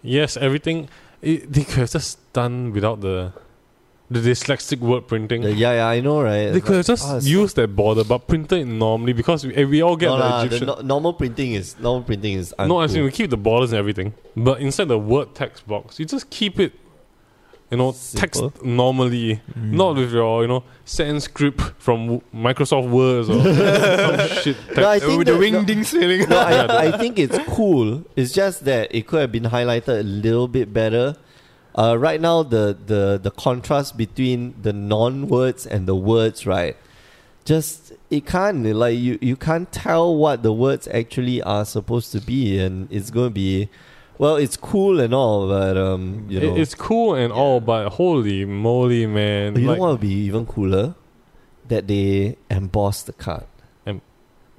[0.02, 0.90] yes, everything
[1.22, 3.32] it, they could have just done without the
[4.10, 5.42] the dyslexic word printing.
[5.42, 6.52] The- yeah, yeah, I know, right?
[6.52, 9.82] they could have just oh, used that border, but printed it normally because we, we
[9.82, 10.68] all get no, the the Egyptian.
[10.68, 12.94] no- normal printing is normal printing is no, I uncool.
[12.94, 16.30] mean we keep the borders and everything, but inside the word text box, you just
[16.30, 16.74] keep it,
[17.74, 18.20] you know, Simple.
[18.52, 19.72] text normally, Mm.
[19.82, 24.56] not with your you know Sanskrit from W- Microsoft Words or some shit.
[24.68, 24.78] Text.
[24.78, 26.30] No, I think with the that- wing no- ding feeling.
[26.30, 26.54] no, I,
[26.88, 28.04] I think it's cool.
[28.16, 31.16] It's just that it could have been highlighted a little bit better.
[31.76, 36.78] Uh, right now, the, the, the contrast between the non words and the words, right?
[37.46, 42.22] Just it can't like you you can't tell what the words actually are supposed to
[42.22, 43.70] be, and it's going to be,
[44.18, 48.46] well, it's cool and all, but um, you know, it's cool and all, but holy
[48.46, 49.56] moly, man!
[49.56, 50.96] you like, know what would be even cooler?
[51.68, 53.46] That they emboss the card.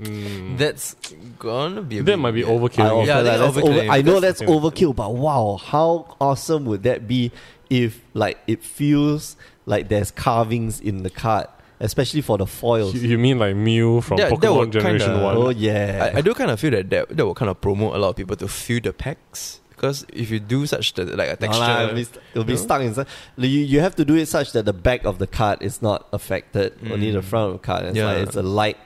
[0.01, 0.95] mm, That's
[1.39, 1.99] gonna be.
[1.99, 2.57] A that bit might be weird.
[2.57, 2.91] I, overkill.
[2.91, 4.61] also Yeah, I like that's overkill, over- I know that's that's the thing.
[4.61, 7.31] overkill, but wow, how awesome would that be
[7.71, 9.37] if like it feels
[9.67, 11.47] like there's carvings in the card,
[11.81, 12.95] especially for the foils.
[12.95, 15.37] You, you mean like Mew from That- that Pokemon would Generation kinda- One?
[15.37, 17.95] Oh yeah, I, I do kind of feel that, that that will kind of promote
[17.95, 21.29] a lot of people to fill the packs because if you do such the, like
[21.29, 22.59] a No texture, lah, it'll be, it'll be No?
[22.59, 23.07] stuck inside.
[23.37, 26.07] You, you have to do it such that the back of the card is not
[26.13, 26.73] affected.
[26.91, 27.25] Only the Mm.
[27.25, 27.85] front of the card.
[27.87, 28.07] It's Yeah.
[28.07, 28.79] like it's a light.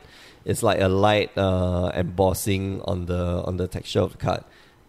[0.45, 4.45] It's like a light uh, embossing on the on the texture of the card.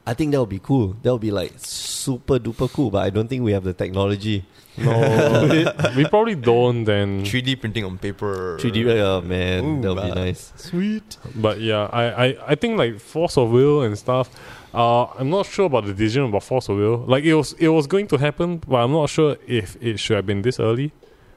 [0.09, 0.95] I think that would be cool.
[1.03, 2.89] That would be like super duper cool.
[2.89, 4.43] But I don't think we have the technology.
[4.75, 5.47] No,
[5.97, 6.83] we probably don't.
[6.83, 8.57] Then, 3D printing on paper.
[8.59, 8.89] 3D.
[9.01, 10.51] Oh man, Ooh, that would be nice.
[10.55, 11.17] Sweet.
[11.35, 14.29] but yeah, I, I, I think like Force of Will and stuff.
[14.73, 16.97] Uh, I'm not sure about the decision about Force of Will.
[17.05, 20.15] Like it was, it was going to happen, but I'm not sure if it should
[20.15, 20.91] have been this early.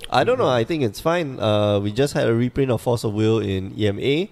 [0.09, 0.49] I don't know.
[0.49, 1.39] I think it's fine.
[1.39, 4.29] Uh, we just had a reprint of Force of Will in EMA.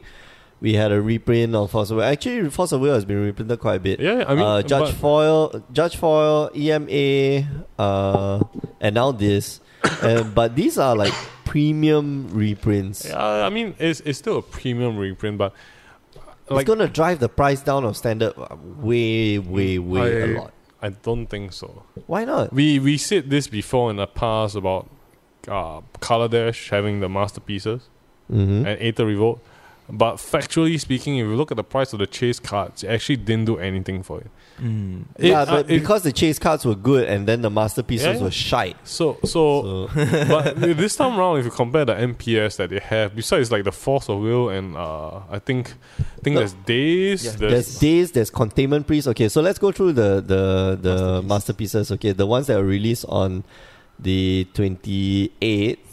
[0.60, 2.04] We had a reprint of Force of Will.
[2.04, 3.98] Actually, Force of Will has been reprinted quite a bit.
[4.00, 8.40] Yeah, I mean, uh, Judge Foil, Judge Foil, EMA, uh,
[8.80, 9.60] and now this.
[10.02, 11.14] and, but these are like
[11.46, 13.06] premium reprints.
[13.06, 15.54] Yeah, I mean, it's it's still a premium reprint, but
[16.50, 20.52] it's gonna drive the price down of standard uh, way, way, way I- a lot.
[20.82, 21.84] I don't think so.
[22.06, 22.52] Why not?
[22.54, 24.88] We we said this before in the past about
[25.48, 27.88] uh, Kaladesh having the masterpieces
[28.30, 28.64] Mm-hmm.
[28.66, 29.40] and Aether Revolt.
[29.92, 33.16] But factually speaking, if you look at the price of the chase cards, it actually
[33.16, 34.26] didn't do anything for it.
[34.60, 35.04] Mm.
[35.18, 38.12] Yeah, but uh, it- because the chase cards were good and then the masterpieces Yeah,
[38.14, 38.22] yeah.
[38.22, 38.76] were shite.
[38.86, 39.90] So so, So
[40.28, 43.72] but this time around, if you compare the MPS that they have, besides like the
[43.72, 46.40] Force of Will and uh, I think I think No.
[46.40, 47.30] there's Daze, Yeah.
[47.32, 49.08] there's, there's Daze, there's containment priest.
[49.08, 51.90] Okay, so let's go through the the the masterpieces.
[51.92, 53.44] Okay, the ones that were released on
[53.98, 54.46] the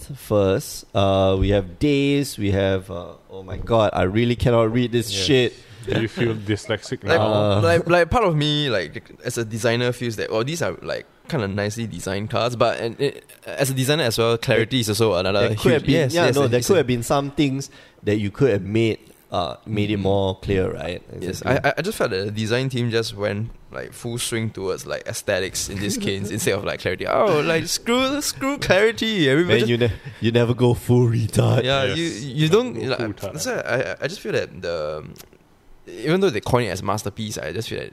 [0.09, 0.85] 28th first.
[0.95, 2.37] Uh, we have Daze.
[2.37, 2.89] We have.
[2.91, 5.23] Uh, oh my god, I really cannot read this Yeah.
[5.23, 5.53] shit.
[5.85, 7.33] Do you feel dyslexic Like, now?
[7.33, 10.73] Uh, like, like part of me, like as a designer, feels that well, these are
[10.81, 14.79] like kind of nicely designed cards, but and it, as a designer as well, clarity
[14.81, 15.59] is also another There huge.
[15.59, 17.69] could have been, yes, yeah, yes, no, there could have been some things
[18.03, 18.99] that you could have made,
[19.31, 21.01] uh, made it more clear, right?
[21.19, 21.51] Yes, Exactly.
[21.63, 24.85] I, I- I just felt that the design team just went like full swing towards
[24.87, 27.05] like aesthetics in this case instead of like clarity.
[27.05, 29.29] Oh, like screw screw clarity.
[29.29, 31.63] Everybody Man, just, you, ne- you never go full retard.
[31.65, 31.97] yeah, Yes.
[31.97, 32.05] you
[32.43, 32.73] you don't.
[32.73, 33.33] Go Like, full tar.
[33.33, 35.05] that's why I I just feel that the
[35.87, 37.91] even though they coin it as masterpiece, I just feel that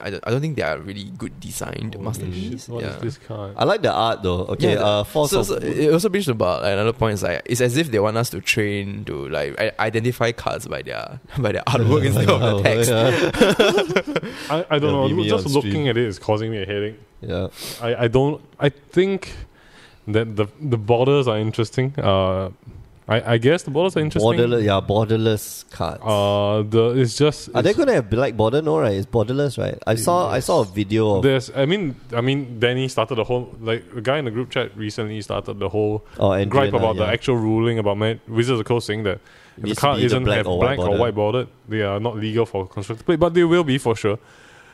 [0.00, 2.64] I don't, I don't think they are really good designed Holy masterpiece.
[2.66, 2.98] shit, what is yeah.
[3.00, 3.54] this card?
[3.56, 4.46] I like the art though.
[4.46, 7.14] Okay, Yeah, the- uh, Force so, so it also brings about another point.
[7.14, 10.82] Is like it's as if they want us to train to like identify cards by
[10.82, 12.90] their by their artwork instead of the text.
[12.90, 14.30] Yeah.
[14.50, 15.36] I, I don't That'll be know.
[15.38, 15.86] Just looking stream.
[15.88, 17.00] at it is causing me a headache.
[17.20, 17.48] yeah.
[17.82, 18.40] I, I don't.
[18.60, 19.32] I think
[20.08, 21.94] that the the borders are interesting.
[21.98, 22.50] Uh,
[23.08, 24.32] I, I guess the borders are interesting.
[24.32, 26.02] Borderless, yeah, borderless cards.
[26.02, 28.60] Uh, the it's just Are they gonna have black border?
[28.60, 28.94] No, right?
[28.94, 29.78] It's borderless, right?
[29.86, 33.24] I saw I saw a video of There's, I mean, I mean, Danny started the
[33.24, 36.96] whole like the guy in the group chat recently started the whole oh, gripe about
[36.96, 39.20] the actual ruling about Ma- Wizards of the Coast saying that
[39.56, 42.00] if the to card isn't black have or white black or white bordered, they are
[42.00, 44.18] not legal for constructed play, but they will be for sure.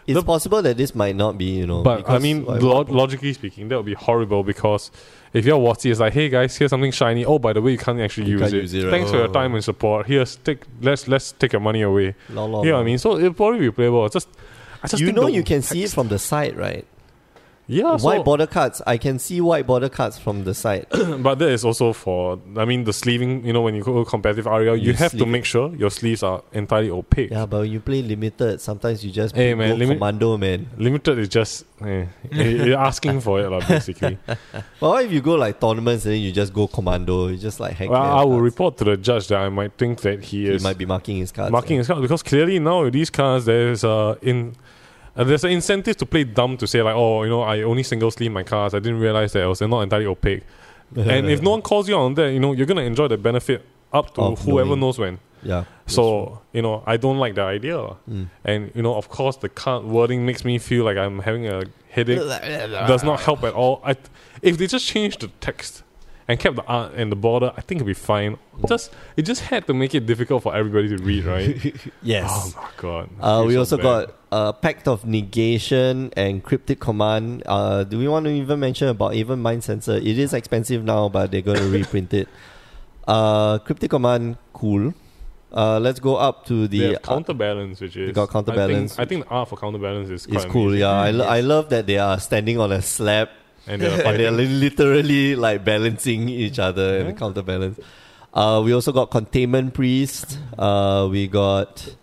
[0.07, 1.83] It's the- possible that this might not be, you know.
[1.83, 4.91] But I mean, lo- logically speaking, that would be horrible because
[5.33, 7.25] if you're Watsy, it's like, hey guys, here's something shiny.
[7.25, 8.63] Oh, by the way, you can't actually You use, can't it.
[8.63, 8.91] use it?
[8.91, 9.33] Thanks for your Oh.
[9.33, 10.07] time and support.
[10.07, 12.15] Here's take let's let's take your money away.
[12.31, 12.99] Lol, lol, you know what I mean?
[12.99, 14.05] So it'll probably be playable.
[14.07, 14.29] It's just
[14.83, 16.85] I just you know you can see it from the side, right?
[17.69, 18.83] Yeah, so- white border cards.
[18.87, 20.87] I can see white border cards from the side.
[20.91, 23.45] but that is also for I mean the sleeving.
[23.47, 26.23] You know, when you go competitive RL, you, You have to make sure your sleeves
[26.23, 27.31] are entirely opaque.
[27.31, 30.69] yeah, but when you play limited, sometimes you just Hey, go man, limit- commando, man.
[30.77, 34.19] Limited is just eh, you're asking for it, lah, basically.
[34.81, 37.29] Well, if you go like tournaments and then you just go commando?
[37.29, 38.43] You just like well, I will cards.
[38.43, 41.19] report to the judge that I might think that he He is might be marking
[41.19, 41.53] his cards.
[41.53, 41.79] marking yeah.
[41.81, 44.55] his cards because clearly now with these cards there's uh in
[45.17, 47.83] uh, there's an incentive to play dumb to say like oh you know I only
[47.83, 48.75] single sleeve my cars.
[48.75, 50.43] I didn't realize that I was not entirely opaque
[50.97, 53.65] and if no one calls you on that you know you're gonna enjoy the benefit
[53.93, 54.81] up to Of whoever knowing.
[54.81, 55.65] knows when yeah.
[55.87, 57.77] so you know I don't like the idea
[58.11, 58.29] Mm.
[58.45, 61.63] and you know of course the card wording makes me feel like I'm having a
[61.91, 62.19] headache
[62.93, 63.97] does not help at all I
[64.43, 65.83] if they just change the text
[66.33, 69.43] and kept the art and the border I think it'd be fine just it just
[69.53, 71.53] had to make it difficult for everybody to read right
[72.03, 72.31] yes.
[72.33, 73.05] Oh my god.
[73.21, 73.83] Uh, we so also bad.
[73.83, 77.43] got uh, Pact of Negation and Cryptic Command.
[77.45, 79.97] Uh, do we want to even mention about even Mind Sensor?
[79.97, 82.29] It is expensive now, but they're going to reprint it.
[83.07, 84.95] Uh, Cryptic Command, cool.
[85.53, 89.09] Uh, let's go up to the have counterbalance, which is got counterbalance, I think, I
[89.09, 90.81] think the art for counterbalance is It's quite cool, amazing.
[90.81, 90.93] yeah.
[91.09, 91.33] I, lo- Yes.
[91.33, 93.29] I love that they are standing on a slab
[93.67, 97.79] And they're and they're literally like balancing each other and counterbalance.
[98.35, 100.39] Uh, we also got Containment Priest.
[100.59, 101.95] Uh, we got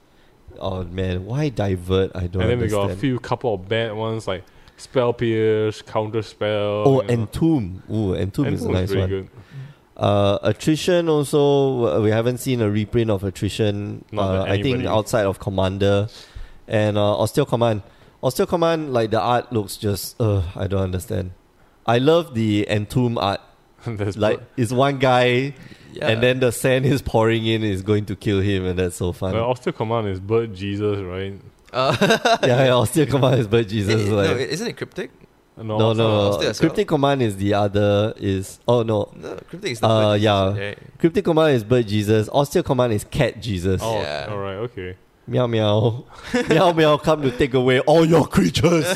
[0.60, 2.12] oh man, why divert?
[2.16, 4.44] I don't and then we got a few couple of bad ones like
[4.78, 6.84] Spell Pierce, Counter Spell.
[6.88, 7.08] oh, know.
[7.08, 7.84] Entomb.
[7.92, 9.10] Ooh, Entomb is a nice one.
[9.10, 9.30] good.
[9.98, 14.06] Uh, attrition also we haven't seen a reprint of attrition.
[14.16, 16.08] Uh, I think outside of Commander
[16.68, 17.82] and uh, Austere Command.
[18.24, 21.32] Austere Command like the art looks just uh, I don't understand.
[21.96, 23.42] I love the Entomb art.
[24.26, 25.54] Like it's one guy
[25.94, 26.10] Yeah.
[26.10, 29.12] and then the sand is pouring in is going to kill him and that's so
[29.14, 29.34] fun.
[29.34, 31.34] well, Austere Command is Bird Jesus, right?
[31.74, 31.96] Uh,
[32.44, 35.10] yeah, yeah, Austere Command is but Jesus eh, like no, isn't it cryptic?
[35.58, 36.50] No, no, no, Osteo no.
[36.50, 36.60] as?
[36.60, 39.12] Cryptic Command is the other is oh no.
[39.16, 40.50] No, cryptic is the Uh, bird yeah.
[40.50, 41.00] Jesus, right?
[41.00, 42.30] Cryptic Command is Bird Jesus.
[42.30, 43.82] Austere Command is Cat Jesus.
[43.84, 44.28] Oh, Yeah.
[44.30, 44.96] all right, okay.
[45.28, 46.06] Meow meow.
[46.50, 48.88] meow meow come to take away all your creatures.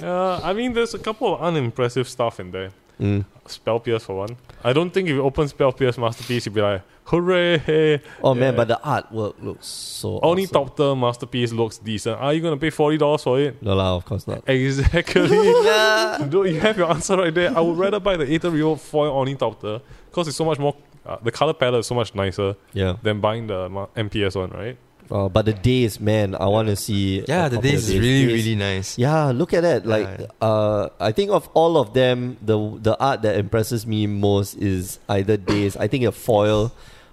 [0.00, 2.70] Uh, I mean, there's a couple of unimpressive stuff in there.
[3.00, 3.24] Mm.
[3.46, 4.36] Spell Pierce for one.
[4.62, 8.00] I don't think if you open Spell Pierce Masterpiece, you'd be like, hooray!
[8.22, 10.20] Oh man, but the artwork looks so.
[10.22, 10.68] Only awesome.
[10.76, 12.20] tier Masterpiece looks decent.
[12.20, 13.60] Are you gonna pay forty dollars for it?
[13.62, 14.46] No lah, of course not.
[14.48, 15.28] Exactly.
[15.64, 16.26] Yeah.
[16.28, 17.56] Do you have your answer right there?
[17.56, 20.58] I would rather buy the Aether Real foil Oni top tier because it's so much
[20.58, 20.76] more.
[21.06, 22.96] Uh, the color palette is so much nicer Yeah.
[23.02, 24.76] than buying the MPS one, right?
[25.10, 27.24] Uh, but the Daze, man, I want to see.
[27.26, 28.96] Yeah, the Daze is really, Daze- really nice.
[28.98, 29.84] Yeah, look at that.
[29.86, 30.26] Like, Yeah.
[30.40, 34.98] uh, I think of all of them, the the art that impresses me most is
[35.08, 35.76] either Daze.
[35.76, 36.70] I think a foil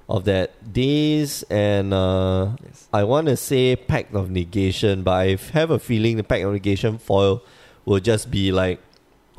[0.07, 2.87] of that Daze and uh, Yes.
[2.93, 6.53] I want to say Pact of Negation, but I have a feeling the Pact of
[6.53, 7.41] Negation foil
[7.83, 8.79] will just be like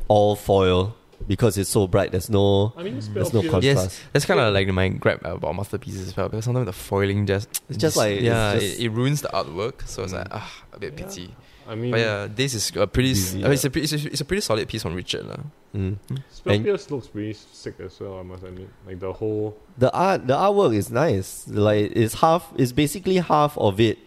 [0.07, 0.95] all foil
[1.29, 2.09] because it's so bright.
[2.11, 2.73] There's no.
[2.75, 3.63] I mean, There's no contrast.
[3.63, 7.25] Yes, that's kind of like my gripe about masterpieces as well because sometimes the foiling
[7.29, 9.87] just It's just like- it's yeah, just- it, it ruins the artwork.
[9.87, 10.17] So it's Mm.
[10.17, 11.29] like ah, a bit pity.
[11.69, 13.11] I mean, But yeah, this is a pretty.
[13.11, 15.37] s- Busy, uh, it's, a, it's, a, it's a pretty solid piece from Richard lah.
[15.77, 15.97] Mm.
[16.33, 18.17] Spell and- Pierce looks pretty sick as well.
[18.17, 19.53] I must admit, like the whole.
[19.77, 21.45] The art, the artwork is nice.
[21.47, 23.99] Like it's half, it's basically half of it,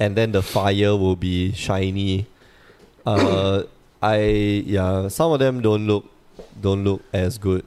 [0.00, 2.26] and then the fire will be shiny.
[3.04, 3.64] Uh,
[4.02, 4.16] I
[4.64, 6.08] yeah, some of them don't look,
[6.60, 7.64] don't look as good.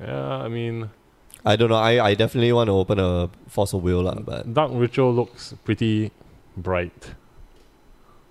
[0.00, 0.90] Yeah, I mean,
[1.44, 1.76] I don't know.
[1.76, 5.54] I, I definitely want to open a Force of Will, lah, but Dark Ritual looks
[5.64, 6.10] pretty
[6.56, 7.14] bright.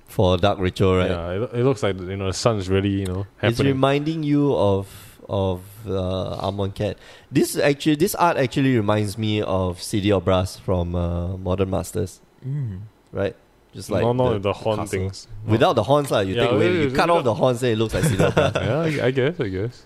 [0.10, 1.12] for Dark Ritual, right?
[1.12, 3.74] Yeah, it, it looks like you know the sun's really you know It's happening.
[3.74, 4.90] reminding you of
[5.30, 6.96] of uh, Amonkhet.
[7.32, 12.22] This actually, this art actually reminds me of City of Brass from uh, Modern Masters,
[12.46, 12.80] Mm.
[13.12, 13.36] right?
[13.74, 15.00] Just like no, no, the- the, horn castle.
[15.00, 15.28] things.
[15.46, 15.52] No.
[15.52, 16.20] Without the horns, lah.
[16.22, 18.34] You Yeah, take away, you cut off the horns, then it looks like City of
[18.34, 18.52] Brass.
[18.56, 19.86] yeah, I, I guess, I guess.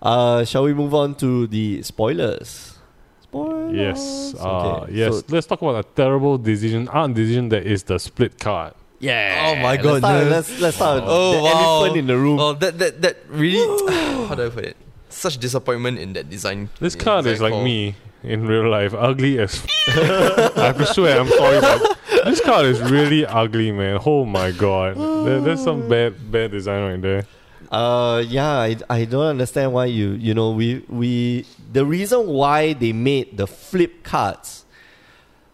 [0.00, 2.78] Uh, shall we move on to the spoilers?
[3.22, 3.74] Spoilers.
[3.74, 5.18] Yes, uh, Okay, yes.
[5.18, 8.74] so- let's talk about a terrible decision, art decision that is the split card.
[9.00, 9.48] Yeah.
[9.48, 9.98] Oh my let's god.
[9.98, 11.50] start, let's, let's start with Oh, the wow.
[11.80, 12.36] elephant in the room.
[12.36, 13.56] Well, that that that really.
[14.28, 14.76] how do I put it?
[15.08, 16.68] Such disappointment in that design.
[16.80, 17.64] This in card is like call.
[17.64, 19.64] me in real life, ugly as.
[19.88, 23.98] I have to swear, I'm sorry, but this card is really ugly, man.
[24.04, 27.26] Oh my god, there, there's some bad, bad design right there.
[27.70, 32.72] Uh, yeah, I, I don't understand why you you know we we the reason why
[32.72, 34.64] they made the flip cards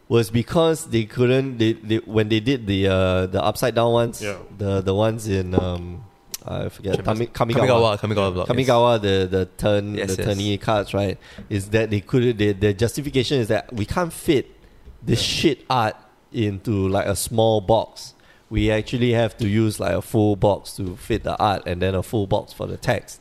[0.08, 4.22] was because they couldn't they, they when they did the uh the upside down ones
[4.22, 4.38] Yeah.
[4.56, 6.04] the the ones in um
[6.48, 8.48] I forget Kami, Kamigawa, Kamigawa Kamigawa block.
[8.56, 9.00] yes.
[9.02, 10.36] The the turn Yes, the yes.
[10.38, 11.18] turny cards right
[11.50, 14.54] is that they couldn't they, the justification is that we can't fit
[15.02, 15.96] this shit art
[16.36, 18.12] into like a small box
[18.50, 21.94] we actually have to use like a full box to fit the art and then
[21.94, 23.20] a full box for the text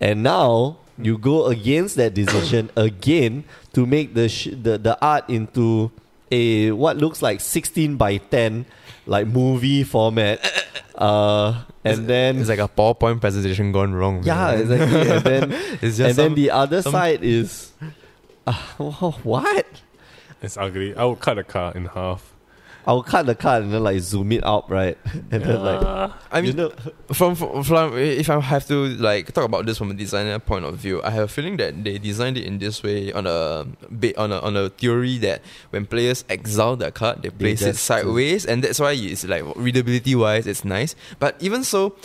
[0.00, 5.28] and now you go against that decision again to make the sh- the the art
[5.28, 5.90] into
[6.32, 8.66] a what looks like 16 by 10
[9.06, 10.40] like movie format
[10.96, 14.24] uh and then It's like a PowerPoint presentation gone wrong.
[14.24, 14.60] yeah, man.
[14.60, 15.10] exactly.
[15.10, 17.70] And then, It's just and then the other some- side is,
[18.44, 18.52] uh,
[19.22, 19.66] what?
[20.42, 20.96] It's ugly.
[20.96, 22.32] I would cut a car in half.
[22.86, 24.96] I'll cut the card and then like zoom it out, right?
[25.32, 26.70] And then like, I mean, you know,
[27.12, 30.64] from, from from if I have to like talk about this from a designer point
[30.64, 33.66] of view, I have a feeling that they designed it in this way on a
[34.16, 37.84] on a on a theory that when players exile their card, they place it just-
[37.84, 40.94] sideways, and that's why it's like readability wise, it's nice.
[41.18, 41.96] But even so,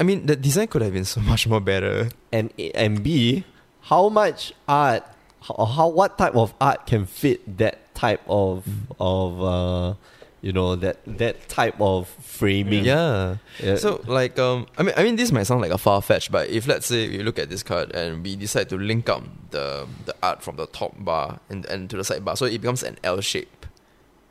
[0.00, 2.08] I mean, the design could have been so much more better.
[2.32, 3.44] and and B,
[3.92, 5.04] how much art,
[5.42, 8.64] how, how what type of art can fit that type of
[9.00, 9.94] of uh,
[10.42, 12.84] you know that that type of framing?
[12.84, 13.36] Yeah.
[13.58, 13.76] Yeah.
[13.76, 16.48] So like um I mean I mean this might sound like a far fetch, but
[16.48, 19.88] if let's say we look at this card and we decide to link up the
[20.04, 22.82] the art from the top bar and, and to the side bar, so it becomes
[22.84, 23.66] an L shape.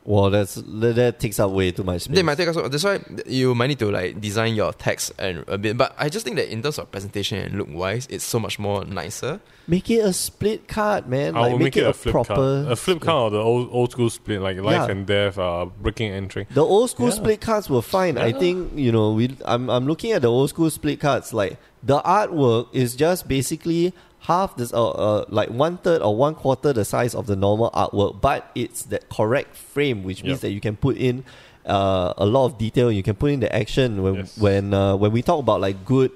[0.05, 2.15] Well, that's that, that takes up way too much space.
[2.15, 5.43] They might take us that's why you might need to like design your text and
[5.47, 8.23] a bit but I just think that in terms of presentation and look wise, it's
[8.23, 9.39] so much more nicer.
[9.67, 11.35] Make it a split card, man.
[11.35, 12.67] I like will make, it, a flip proper card.
[12.67, 14.91] A flip card of the old old school split, like life Yeah.
[14.91, 16.45] and death, uh, breaking and entering.
[16.51, 17.13] The old school Yeah.
[17.15, 18.19] split cards were fine.
[18.19, 19.35] I think you know we.
[19.43, 21.33] I'm I'm looking at the old school split cards.
[21.33, 23.91] Like the artwork is just basically
[24.27, 27.69] half this, uh, uh like one third or one quarter the size of the normal
[27.71, 30.41] artwork, but it's the correct frame, which means Yep.
[30.41, 31.23] that you can put in
[31.65, 32.91] uh, a lot of detail.
[32.91, 34.37] You can put in the action when Yes.
[34.37, 36.11] when uh, when we talk about like good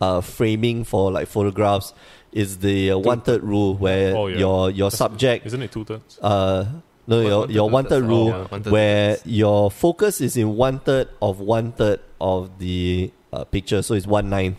[0.00, 1.92] uh, framing for like photographs.
[2.32, 4.38] Is the uh, one third rule where Oh, yeah.
[4.38, 6.16] your your That's- subject Isn't it two thirds?
[6.22, 6.64] uh
[7.08, 10.78] no One- your your one third rule Oh, yeah, where your focus is in one
[10.78, 14.58] third of one third of the uh, picture, so it's one ninth.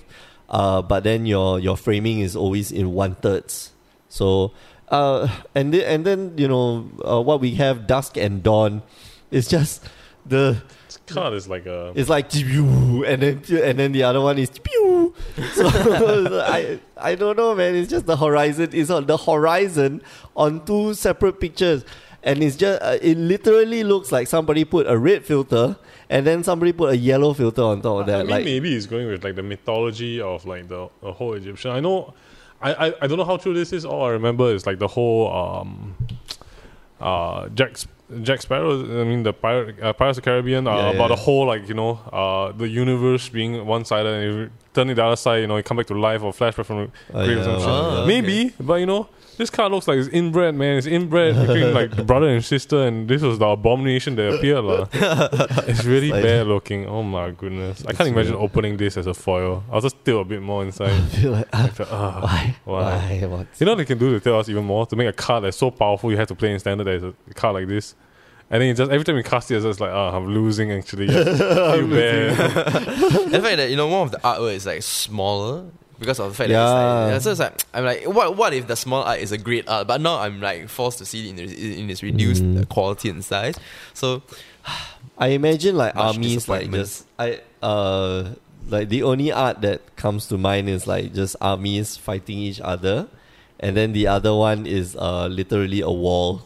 [0.51, 3.71] Uh, but then your your framing is always in one thirds.
[4.09, 4.51] So
[4.89, 8.83] uh, and then and then you know uh, what we have dusk and dawn
[9.31, 9.87] is just
[10.25, 10.61] the
[11.07, 11.93] card is like a.
[11.95, 15.15] It's like and then and then the other one is pew.
[15.53, 15.67] So
[16.45, 17.75] I I don't know, man.
[17.75, 18.69] It's just the horizon.
[18.73, 20.01] It's on the horizon
[20.35, 21.85] on two separate pictures,
[22.23, 25.77] and it's just uh, it literally looks like somebody put a red filter
[26.11, 28.19] and then somebody put a yellow filter on top of that.
[28.19, 31.33] I mean, like maybe it's going with like the mythology of like the, the whole
[31.33, 31.71] Egyptian.
[31.71, 32.13] I know,
[32.61, 33.85] I, I I don't know how true this is.
[33.85, 35.95] All I remember is like the whole um,
[36.99, 37.77] uh, Jack
[38.21, 38.73] Jack Sparrow.
[39.01, 40.67] I mean the pirate uh, Pirates of the Caribbean.
[40.67, 41.15] Uh, Yeah, about yeah.
[41.15, 45.03] the whole like you know uh the universe being one sided and turn it the
[45.05, 45.37] other side.
[45.41, 47.57] You know you come back to life or flashback from Oh, grave or yeah, some
[47.59, 47.65] shit.
[47.67, 48.05] well, yeah.
[48.07, 49.07] Maybe, but you know.
[49.37, 50.77] This card looks like it's inbred, man.
[50.77, 54.63] It's inbred between like the brother and sister, and this was the abomination that appeared.
[54.63, 54.87] lah.
[55.67, 56.85] it's really like- bad looking.
[56.85, 57.83] Oh my goodness!
[57.87, 58.43] I can't imagine weird.
[58.43, 59.63] opening this as a foil.
[59.71, 60.91] I'll just steal a bit more inside.
[60.91, 62.81] I feel like ah, Like the, ah, why why?
[63.21, 63.47] why what?
[63.57, 65.43] You know what they can do to tell us even more to make a card
[65.45, 67.95] that's so powerful you have to play in standard as a card like this.
[68.51, 70.71] And then it just every time you cast it, it's just like, oh, I'm losing
[70.73, 71.07] actually.
[71.11, 72.35] Feel bad.
[73.31, 75.63] the fact that you know one of the artwork is like smaller
[75.99, 76.57] because of the fact Yeah.
[76.65, 79.19] that it's like, yeah, so it's like I'm like what what if the small art
[79.19, 81.89] is a great art but now I'm like forced to see it in, its- in
[81.89, 82.67] its reduced Mm.
[82.69, 83.55] quality and size
[83.93, 84.21] so
[85.17, 88.31] I imagine like Much armies like just I uh
[88.67, 93.07] like the only art that comes to mind is like just armies fighting each other,
[93.59, 96.41] and then the other one is uh literally a wall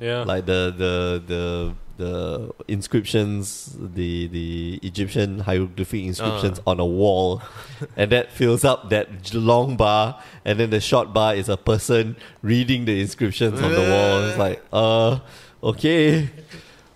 [0.00, 0.24] Yeah.
[0.24, 7.42] like the the the the inscriptions the the Egyptian hieroglyphic inscriptions on a wall,
[7.96, 12.16] and that fills up that long bar, and then the short bar is a person
[12.42, 14.28] reading the inscriptions on the wall.
[14.28, 15.20] It's like uh
[15.62, 16.28] okay.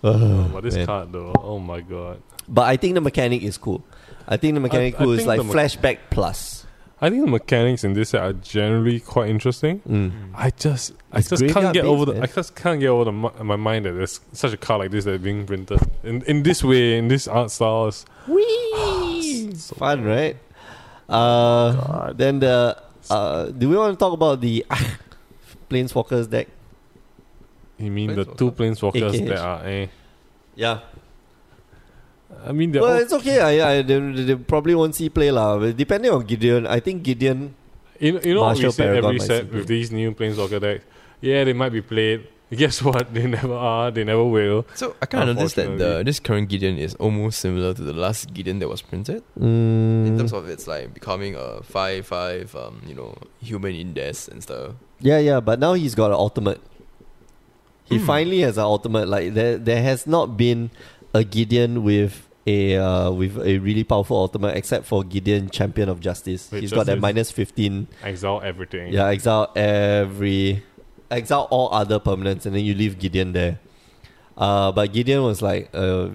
[0.03, 0.85] Oh, but this man.
[0.85, 2.21] card though, oh my god.
[2.47, 3.83] But I think the mechanic is cool.
[4.27, 6.50] I think the mechanic I cool is like flashback plus.
[7.03, 9.79] I think the mechanics in this set are generally quite interesting.
[9.89, 10.11] Mm.
[10.35, 12.23] I just, I It's just can't get based, over the, man.
[12.23, 15.05] I just can't get over the, my mind that there's such a card like this
[15.05, 17.87] that's being printed in in this way, in this art style.
[17.87, 19.51] Is, Whee!
[19.77, 20.37] Fun, right?
[21.09, 22.77] Uh, then the
[23.09, 24.63] uh, do we want to talk about the
[25.69, 26.47] Planeswalkers deck?
[27.79, 29.27] you mean the two planeswalkers AKH.
[29.27, 29.87] that are, eh?
[30.55, 30.81] Yeah,
[32.45, 33.39] I mean, well, all, it's okay.
[33.39, 35.57] I, I they, they probably won't see play lah.
[35.71, 37.53] Depending on Gideon, I think Gideon.
[37.99, 40.11] you, know- you know what we Marshall say Paragon every set see with these new
[40.11, 40.85] planeswalker decks.
[41.21, 42.27] Yeah, they might be played.
[42.51, 43.13] Guess what?
[43.13, 43.91] They never are.
[43.91, 44.65] They never will.
[44.75, 47.93] so I kind of noticed that the this current Gideon is almost similar to the
[47.93, 52.51] last Gideon that was printed Mm, in terms of it's like becoming a five five
[52.55, 56.59] um you know human index and stuff yeah, yeah, but now he's got an ultimate.
[57.85, 58.05] He Hmm.
[58.05, 59.07] finally has an ultimate.
[59.07, 60.69] Like there, there has not been
[61.13, 65.99] a Gideon with a uh, with a really powerful ultimate except for Gideon, Champion of
[65.99, 66.51] Justice.
[66.51, 67.87] Wait, he's got that minus fifteen.
[68.03, 68.93] Exile everything.
[68.93, 70.63] Yeah, exile every,
[71.09, 73.59] exile all other permanents, and then you leave Gideon there.
[74.37, 76.09] Uh, but Gideon was like, uh,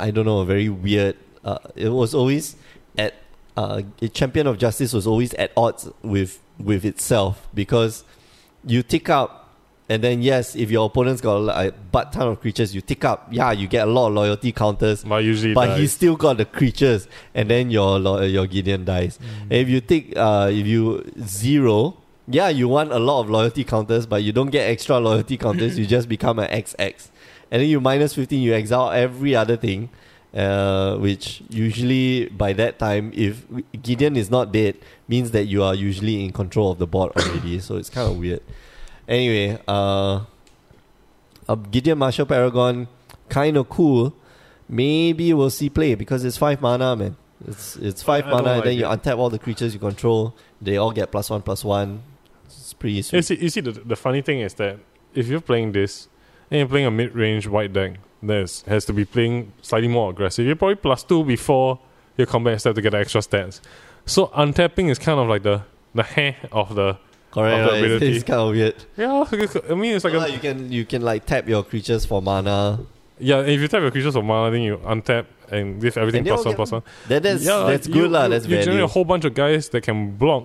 [0.00, 1.16] I don't know, a very weird.
[1.44, 2.56] Uh, it was always
[2.98, 3.14] at
[3.56, 8.04] uh, a champion of justice was always at odds with with itself because
[8.66, 9.42] you take up.
[9.88, 13.28] And then yes, if your opponent's got a butt ton of creatures, you tick up.
[13.30, 15.78] Yeah, you get a lot of loyalty counters But usually, but dies.
[15.80, 19.18] he's still got the creatures, and then your your Gideon dies.
[19.42, 23.62] And if you take uh, if you zero, yeah, you want a lot of loyalty
[23.62, 25.78] counters, but you don't get extra loyalty counters.
[25.78, 27.10] you just become an XX,
[27.50, 28.40] and then you minus fifteen.
[28.40, 29.90] You exile every other thing,
[30.34, 33.44] uh, which usually by that time, if
[33.82, 34.76] Gideon is not dead,
[35.08, 37.60] means that you are usually in control of the board already.
[37.60, 38.40] so it's kind of weird.
[39.08, 40.20] Anyway, uh,
[41.48, 42.88] uh, Gideon Martial Paragon,
[43.28, 44.14] kind of cool.
[44.68, 47.16] Maybe we'll see play because it's five mana, man.
[47.46, 50.34] It's it's five I mana, and like then you untap all the creatures you control.
[50.62, 52.02] They all get plus one, plus one.
[52.46, 54.78] It's pretty You see, you see the, the funny thing is that
[55.14, 56.08] if you're playing this
[56.50, 60.10] and you're playing a mid range white deck, there's has to be playing slightly more
[60.10, 60.46] aggressive.
[60.46, 61.78] You're probably plus two before
[62.16, 63.60] your combat step to get the extra stats.
[64.06, 65.62] So untapping is kind of like the
[65.94, 66.98] the hair of the
[67.34, 67.60] Correct.
[67.60, 67.84] of right?
[67.90, 68.74] It's, it's kind of weird.
[68.96, 69.24] yeah.
[69.70, 72.22] I mean, it's like Like a, you can you can like tap your creatures for
[72.22, 72.80] mana.
[73.18, 73.40] yeah.
[73.40, 76.30] If you tap your creatures for mana, then you untap and give everything And they
[76.32, 76.82] one plus one.
[77.08, 78.24] That, that's yeah, that's you- good lah.
[78.24, 80.44] you- That's you generate a whole bunch of guys that can block.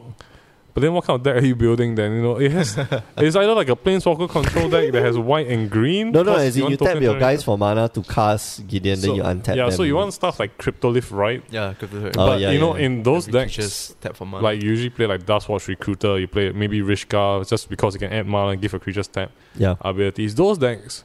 [0.74, 2.14] But then what kind of deck are you building then?
[2.14, 2.78] You know, it has
[3.18, 6.12] it's either like a planeswalker control deck that has white and green.
[6.12, 9.16] No, no, plus as in you tap your guys for mana to cast Gideon, then
[9.16, 9.58] you untap them.
[9.58, 9.72] Yeah, them.
[9.78, 11.44] so you want stuff like Cryptolith, right?
[11.50, 12.86] yeah crypto Oh, but yeah, you know, yeah.
[12.86, 16.20] in those Every decks, creature's tap for mana like you usually play like Duskwatch Recruiter,
[16.20, 19.32] you play maybe Rishkar just because you can add mana and give a creature's tap
[19.56, 19.76] yeah.
[19.82, 20.36] abilities.
[20.36, 21.04] Those decks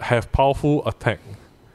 [0.00, 1.20] have powerful attack,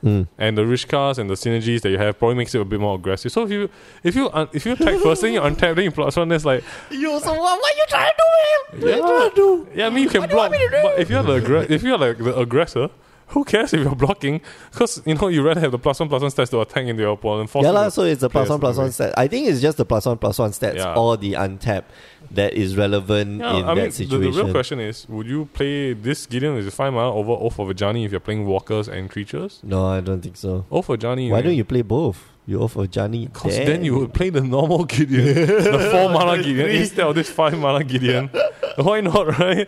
[0.03, 0.27] Mm.
[0.37, 2.95] and the Rishkars and the synergies that you have probably makes it a bit more
[2.95, 3.31] aggressive.
[3.31, 3.69] So if you
[4.03, 6.27] if you un- if you attack first, then you untap, then you plus one.
[6.27, 7.59] That's like You so what?
[7.61, 8.81] What you trying to do, man?
[8.81, 9.07] What you Yeah.
[9.07, 9.67] trying to do?
[9.75, 10.51] yeah, I mean you can block.
[10.51, 12.89] But if you're the aggra- if you're like the aggressor,
[13.27, 14.41] who cares if you're blocking?
[14.71, 17.01] Because you know you rather have the plus one plus one stats to attack into
[17.01, 17.49] your opponent.
[17.55, 18.91] Yeah, lah, so it's the one one win.
[18.91, 19.13] stat.
[19.17, 20.93] I think it's just the plus one plus one stats Yeah.
[20.95, 21.83] or the untap
[22.31, 25.45] that is relevant Yeah, in I mean, that the, the real question is: Would you
[25.53, 29.09] play this Gideon with five mana over Oath of Ajani if you're playing walkers and
[29.09, 29.59] creatures?
[29.63, 30.65] no, I don't think so.
[30.71, 31.29] Oath of Ajani.
[31.31, 32.29] Why don't you play both?
[32.51, 33.31] Oath of Ajani.
[33.31, 37.29] Because then you would play the normal Gideon, the four mana Gideon instead of this
[37.29, 38.29] five mana Gideon.
[38.77, 39.67] Why not, right?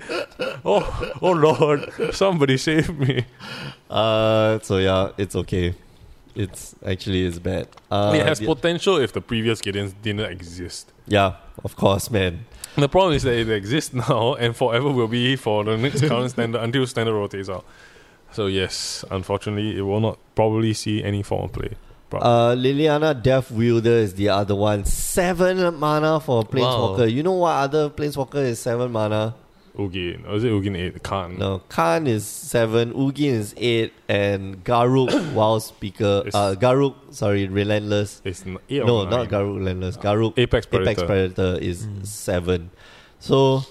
[0.65, 3.26] Oh, oh Lord, somebody save me!
[3.89, 5.76] Uh, so yeah, it's okay.
[6.36, 7.67] It's actually it's bad.
[7.89, 10.91] Uh, it has the- potential if the previous Gideons didn't exist.
[11.07, 12.45] yeah, of course, man.
[12.76, 16.32] The problem is that it exists now and forever will be for the next current
[16.32, 17.63] standard until standard rotates out.
[18.34, 21.76] So yes, unfortunately, it will not probably see any form of play.
[22.14, 24.86] Uh, Liliana Death Wielder is the other one.
[24.86, 26.97] Seven mana for a Planeswalker.
[26.99, 27.03] Wow.
[27.06, 29.36] You know what other Planeswalker is seven mana?
[29.78, 31.03] Ugin, or is it Ugin eight?
[31.03, 31.38] Karn.
[31.38, 36.24] No, Karn is seven, Ugin is eight, and Garruk, Wild Speaker.
[36.26, 38.22] It's- Uh, Garruk, sorry, Relentless.
[38.24, 39.97] it's n- eight No, not Garruk Relentless.
[39.97, 40.91] Garruk Apex Predator.
[40.91, 42.08] Apex Predator is Mm.
[42.08, 42.70] seven.
[43.20, 43.64] So,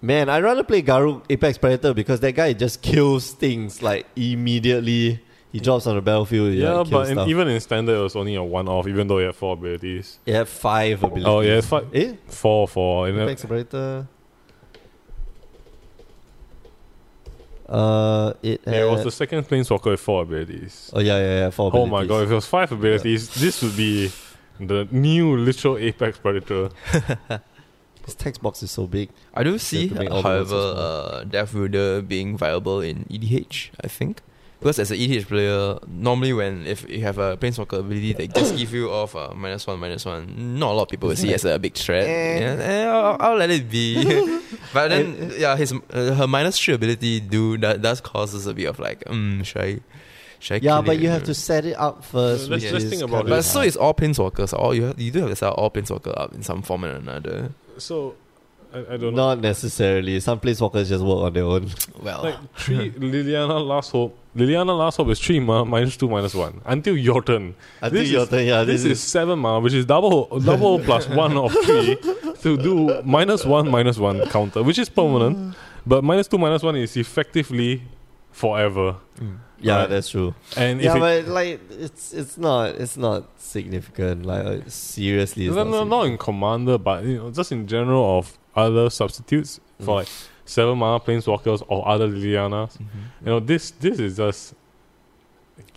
[0.00, 5.22] man, I'd rather play Garruk Apex Predator because that guy just kills things like immediately.
[5.52, 6.54] He drops on the battlefield.
[6.54, 9.26] Yeah, like, but in, even in standard, it was only a one-off, even though he
[9.26, 10.18] had four abilities.
[10.24, 11.26] It had five abilities.
[11.26, 12.14] Oh yeah, it's five, Eh?
[12.26, 13.08] four, four.
[13.08, 14.06] And, Apex Predator.
[17.68, 18.74] Uh, it had.
[18.74, 20.90] yeah, it was the second planeswalker with four abilities.
[20.92, 21.50] oh yeah, yeah, yeah.
[21.50, 21.92] Four Oh abilities.
[21.92, 24.10] Oh my god, if it was five abilities, this would be
[24.60, 26.70] the new literal Apex Predator.
[28.04, 29.10] This text box is so big.
[29.32, 32.80] I do have see, to make all the however, words uh, Death Wielder being viable
[32.80, 34.22] in EDH, I think.
[34.62, 38.56] Because as an EDH player, normally when if you have a Planeswalker ability that just
[38.56, 41.34] give you off uh, minus one, minus one, not a lot of people will see
[41.34, 42.06] as a big threat.
[42.06, 42.38] Eh.
[42.40, 44.04] Yeah, eh, I'll, I'll let it be.
[44.72, 48.66] but then, yeah, his uh, her minus three ability do that does causes a bit
[48.66, 49.80] of like, um, should I,
[50.38, 51.02] should I Yeah, but it?
[51.02, 52.48] you have to set it up first.
[52.48, 53.30] Let's- which let's is think about it.
[53.30, 54.52] But so it's all Planeswalkers.
[54.56, 56.90] All you have, you do have to set all Planeswalker up in some form or
[56.90, 57.50] another.
[57.78, 58.14] So,
[58.74, 59.28] I, I don't know.
[59.28, 60.18] Not necessarily.
[60.20, 61.68] Some planeswalkers just work on their own.
[62.02, 64.18] Well, Like three Liliana Last Hope.
[64.36, 67.54] Liliana Last Hope is three ma- minus two minus one until your turn.
[67.80, 68.64] I think This your is- turn, yeah.
[68.64, 71.96] This is seven mana, which is double double plus one of three
[72.42, 75.54] to do minus one minus one counter, which is permanent.
[75.86, 77.82] But minus two minus one is effectively
[78.32, 78.96] forever.
[79.20, 79.36] mm.
[79.60, 79.90] yeah, Right.
[79.90, 80.34] that's true.
[80.56, 84.24] And Yeah, if it, but like it's it's not it's not significant.
[84.26, 87.66] Like uh, seriously, it's no, not, no, not in commander, but you know, just in
[87.66, 89.96] general of other substitutes for Mm.
[89.96, 90.08] like
[90.44, 92.78] seven mana planeswalkers or other Lilianas.
[92.80, 92.86] You
[93.26, 94.54] know, this this is just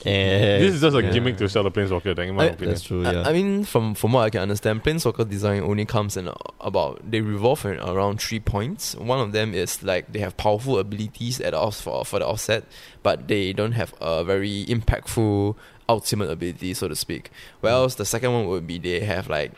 [0.04, 1.12] this is just a yeah.
[1.12, 2.70] gimmick to sell the planeswalker deck, in my I- opinion.
[2.72, 3.06] That's true.
[3.06, 3.24] I- Yeah.
[3.28, 7.22] I, mean, from from what I can understand, Planeswalker design only comes in about they
[7.22, 8.96] revolve in around three points.
[8.96, 12.28] One of them is like they have powerful abilities at the off for for the
[12.28, 12.64] offset,
[13.04, 15.56] but they don't have a very impactful
[15.88, 17.30] ultimate ability, so to speak.
[17.62, 19.54] Whereas the second one would be they have like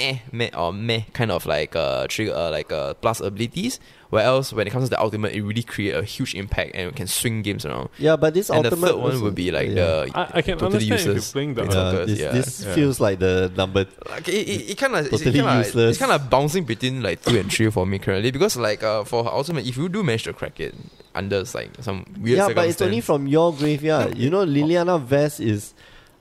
[0.00, 3.80] eh meh or meh kind of like uh trigger uh, like uh, plus abilities.
[4.10, 7.06] Whereas when it comes to the ultimate, it really create a huge impact and can
[7.06, 7.90] swing games around.
[7.98, 9.74] yeah, but this and the ultimate third one would be like yeah.
[9.74, 11.32] the I, I can totally understand if you're useless.
[11.32, 12.32] playing the It's Yeah, Planeswalkers, this yeah.
[12.32, 12.74] this Yeah.
[12.74, 13.84] feels like the number.
[14.08, 15.90] Like it, it, it kind of Totally it's, kinda, useless.
[15.90, 19.04] it's kind of bouncing between like two and three for me currently because like uh,
[19.04, 20.74] for ultimate, if you do manage to crack it
[21.14, 24.16] under like some weird yeah, but it's only from your graveyard.
[24.16, 25.74] You know, Liliana Vess is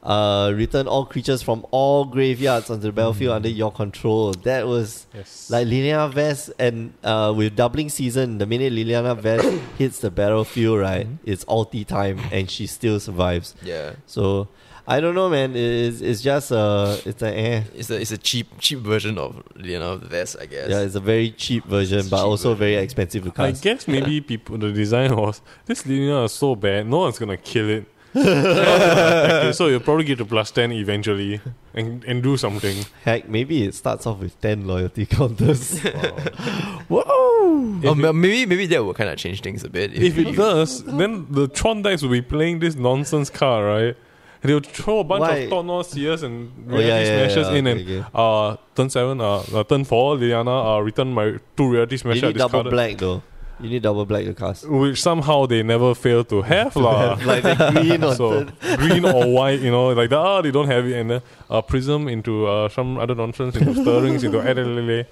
[0.08, 4.32] uh return all creatures from all graveyards onto the battlefield under your control.
[4.32, 5.50] That was yes.
[5.50, 9.44] like Liliana Vess and uh with doubling season, the minute Liliana Vess
[9.78, 11.18] hits the battlefield, right, Mhm.
[11.26, 13.54] it's ulti time and she still survives.
[13.62, 13.94] yeah.
[14.06, 14.48] So
[14.90, 15.54] I don't know, man.
[15.58, 17.64] It's it's just uh, it's a eh.
[17.76, 20.70] It's a it's a cheap cheap version of you know the vest, I guess.
[20.70, 22.60] Yeah, it's a very cheap version, It's but cheap also version.
[22.60, 23.42] very expensive to cast.
[23.42, 27.36] I guess maybe people the design was this linear is so bad, no one's gonna
[27.36, 27.86] kill it.
[28.26, 31.40] No one's gonna attack it, so you'll probably get to plus ten eventually
[31.74, 32.86] and and do something.
[33.04, 35.80] Heck, maybe it starts off with ten loyalty counters.
[36.90, 37.04] Whoa!
[37.08, 39.94] Oh, If ma- maybe maybe that will kind of change things a bit.
[39.94, 43.96] If it does, then the Tron decks will be playing this nonsense card, right?
[44.42, 45.36] They'll throw a bunch Why?
[45.38, 48.10] of Thoughtseize and Oh, reality yeah, yeah, smashes yeah, in okay, and okay.
[48.14, 52.24] uh turn seven, uh, uh turn four, Liliana uh return my two reality You smashes
[52.24, 52.72] need double discarded.
[52.72, 53.24] black though.
[53.60, 54.70] You need double black to cast.
[54.70, 57.18] Which somehow they never fail to have lah.
[57.26, 58.46] like the green on so
[58.78, 62.08] green or white, you know, like ah they don't have it, and then uh, prism
[62.08, 65.08] into uh, some other nonsense into stirrings into Adelaide.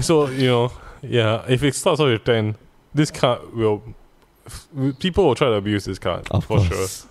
[0.00, 2.54] So you know, yeah, if it starts off with ten,
[2.94, 3.82] this card will
[4.46, 4.68] f-
[5.00, 7.02] people will try to abuse this card Of for course.
[7.02, 7.10] sure.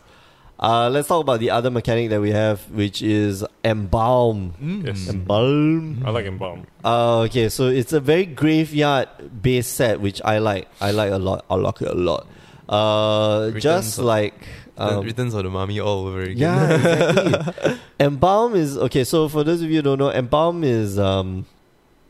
[0.58, 4.54] Uh, let's talk about the other mechanic that we have, which is embalm.
[4.62, 4.88] Mm.
[4.88, 5.10] Yes.
[5.10, 6.02] Embalm.
[6.06, 6.66] I like embalm.
[6.84, 9.10] Uh, okay, so it's a very graveyard
[9.42, 10.68] based set, which I like.
[10.80, 11.44] I like a lot.
[11.50, 12.26] I like it a lot.
[12.70, 14.34] Uh, Returns just of- like
[14.76, 16.38] The um, Returns of the Mummy all over again.
[16.38, 17.78] yeah, exactly.
[18.00, 19.04] embalm is okay.
[19.04, 21.46] So for those of you who don't know, embalm is um,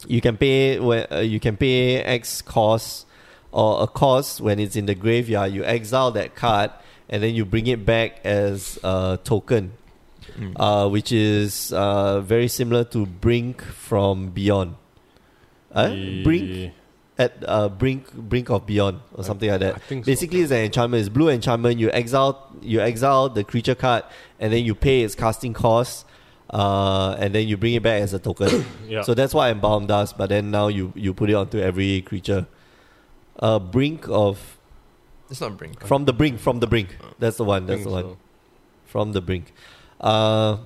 [0.08, 3.08] you can pay when uh, you can pay X cost
[3.52, 5.52] or a cost when it's in the graveyard.
[5.52, 6.70] You exile that card
[7.10, 9.74] and then you bring it back as a token,
[10.39, 10.53] Mm.
[10.58, 14.76] uh, which is uh, very similar to Brink from Beyond.
[15.72, 15.89] Uh,
[16.24, 16.74] Brink
[17.18, 19.76] at uh, brink brink of beyond or I- something like that.
[19.76, 20.12] I think so.
[20.12, 20.99] Basically, it's an enchantment.
[20.99, 21.80] It's blue enchantment.
[21.80, 24.03] You exile you exile the creature card,
[24.39, 26.06] and then you pay its casting cost,
[26.49, 28.66] uh, and then you bring it back as a token.
[28.88, 29.01] yeah.
[29.03, 30.12] So that's what embalm does.
[30.12, 32.47] But then now you you put it onto every creature.
[33.39, 34.55] Uh, brink of
[35.30, 35.86] It's not Brink.
[35.86, 36.95] from the brink from the brink.
[37.19, 37.65] That's the one.
[37.65, 38.17] That's the one so.
[38.86, 39.53] from the brink.
[39.99, 40.57] Uh,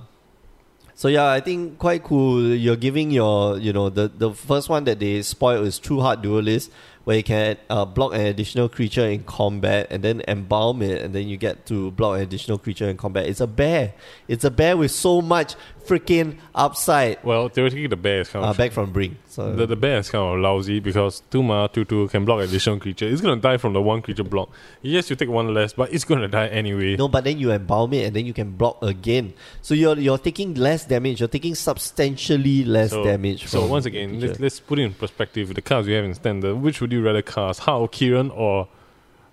[0.94, 2.54] so yeah, I think quite cool.
[2.54, 6.70] You're giving your, you know, the the first one that they spoil is Trueheart Duelist,
[7.10, 11.12] where you can uh, block an additional creature in combat and then embalm it, and
[11.12, 13.26] then you get to block an additional creature in combat.
[13.26, 13.94] It's a bear.
[14.28, 15.56] It's a bear with so much
[15.88, 17.18] freaking upside.
[17.24, 19.16] Well, theoretically, the bear is kind Uh, of back from brink.
[19.26, 22.42] So The, the bear is kind of lousy because two mana, two two can block
[22.42, 23.06] additional creature.
[23.08, 24.50] It's gonna die from the one creature block.
[24.82, 26.94] Yes, you take one less, but it's gonna die anyway.
[26.96, 29.32] No, but then you embalm it and then you can block again.
[29.62, 31.18] So you're you're taking less damage.
[31.18, 33.48] You're taking substantially less So- damage.
[33.48, 35.54] So once again, let's, let's put it in perspective.
[35.54, 37.60] The cards we have in standard, which would you rather cast?
[37.60, 38.68] How Kiran or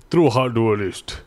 [0.09, 1.21] Trueheart Duelist?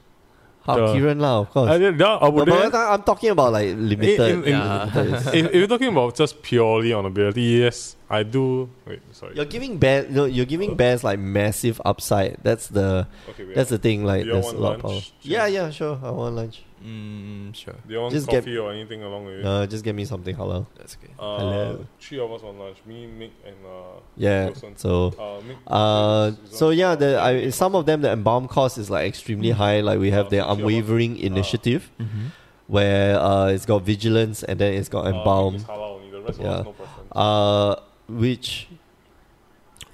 [0.67, 1.71] How the- uh, Kiran lah, of course.
[1.71, 4.21] I, yeah, I No, would but I'm talking about like limited.
[4.21, 4.91] In- in- Yeah.
[4.95, 5.35] limited.
[5.35, 8.69] if, if you're talking about just purely on ability, yes, I do.
[8.87, 9.35] Wait, sorry.
[9.37, 12.39] You're giving bear, no, you're giving bears like massive upside.
[12.43, 14.05] That's the Okay, that's the thing.
[14.05, 15.01] Like there's a lot of power.
[15.23, 15.99] Yeah, yeah, sure.
[16.03, 16.63] I want lunch.
[16.85, 17.75] Mm, sure.
[17.87, 19.45] Do you want Just get- coffee or anything along with it?
[19.45, 20.67] Uh, just get me something halal.
[20.77, 21.13] That's okay.
[21.19, 21.87] Uh, Hello.
[22.01, 22.79] Three of us on lunch.
[22.87, 24.47] Me, Mick, and uh, Yeah.
[24.47, 24.77] Wilson.
[24.77, 25.09] So.
[25.19, 25.57] uh, Mick.
[25.67, 29.07] Uh, is- is so yeah, the I, some of them the embalm cost is like
[29.07, 29.81] extremely high.
[29.81, 30.59] Like we have Uh, the so us.
[30.59, 32.27] unwavering Uh, initiative, Mm-hmm.
[32.69, 35.57] where uh, it's got vigilance and then it's got uh, embalm.
[35.57, 36.11] is halal only.
[36.11, 36.51] The rest of Yeah.
[36.53, 37.13] us no preference.
[37.13, 37.75] uh
[38.09, 38.69] which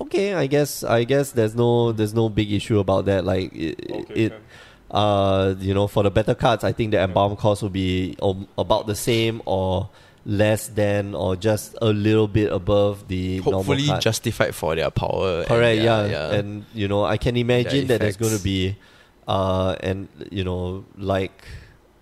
[0.01, 3.81] okay i guess i guess there's no there's no big issue about that like it,
[3.91, 4.41] okay, it can.
[4.97, 8.49] Uh you know for the better cards i think the embalm cost will be um,
[8.57, 9.91] about the same or
[10.25, 15.39] less than or just a little bit above the Hopefully justified for their power.
[15.41, 18.75] and correct their- yeah, and you know i can imagine that there's going to be
[19.29, 21.45] uh and you know like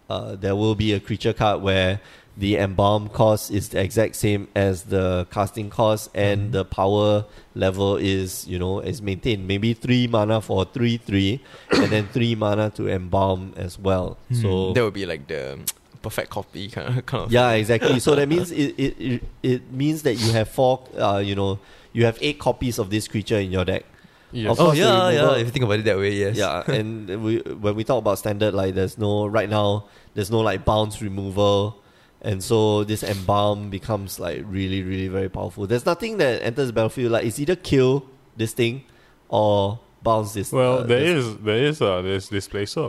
[0.09, 2.01] uh there will be a creature card where
[2.37, 6.53] the embalm cost is the exact same as the casting cost and Mhm.
[6.53, 7.25] the power
[7.55, 12.35] level is you know is maintained maybe three mana for three three and then three
[12.35, 15.59] mana to embalm as well Hmm, so that would be like the
[16.03, 17.99] perfect copy kind of, kind of yeah, exactly.
[18.01, 21.59] So that means it, it, it, it means that you have four, uh, you know,
[21.95, 23.85] you have eight copies of this creature in your deck.
[24.33, 24.51] Yes.
[24.59, 25.35] Oh course, the yeah, yeah.
[25.37, 26.37] If you think about it that way, yes.
[26.37, 30.41] Yeah, and we when we talk about standard, like there's no right now, there's no
[30.41, 31.79] like bounce removal,
[32.25, 35.67] and so this embalm becomes like really, really very powerful.
[35.67, 38.07] There's nothing that enters the battlefield like it's either kill
[38.37, 38.83] this thing
[39.29, 40.51] or bounce this.
[40.51, 42.89] Well, uh, there this- is there is uh there's displacer.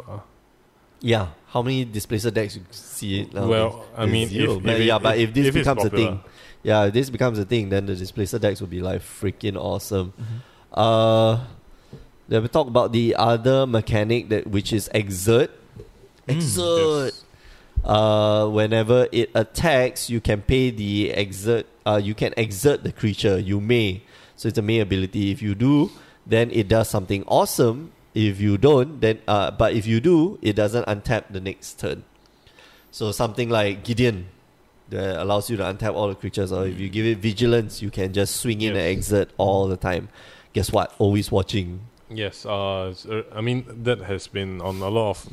[1.01, 3.45] Yeah, how many displacer decks you see it now?
[3.47, 6.19] well, I mean, if, But if it- yeah, but if this it's becomes a thing,
[6.63, 10.13] yeah, if this becomes a thing, then the displacer decks will be like freaking awesome.
[10.17, 10.41] Mhm.
[10.73, 11.43] Uh,
[12.27, 15.51] then we talk about the other mechanic that which is exert.
[16.27, 17.13] Mm, Exert.
[17.13, 17.24] Yes.
[17.83, 21.67] Uh, whenever it attacks, you can pay the exert.
[21.85, 23.37] Uh, you can exert the creature.
[23.37, 24.01] You may.
[24.35, 25.31] So it's a may ability.
[25.31, 25.91] If you do,
[26.25, 27.91] then it does something awesome.
[28.13, 32.03] If you don't, then uh, but if you do, it doesn't untap the next turn.
[32.91, 34.27] So something like Gideon
[34.89, 37.91] that allows you to untap all the creatures, or if you give it vigilance, you
[37.91, 40.09] can just swing in and exert all the time.
[40.53, 40.93] Guess what?
[40.97, 41.81] Always watching.
[42.09, 45.29] Yes, uh, uh, I mean that has been on a lot of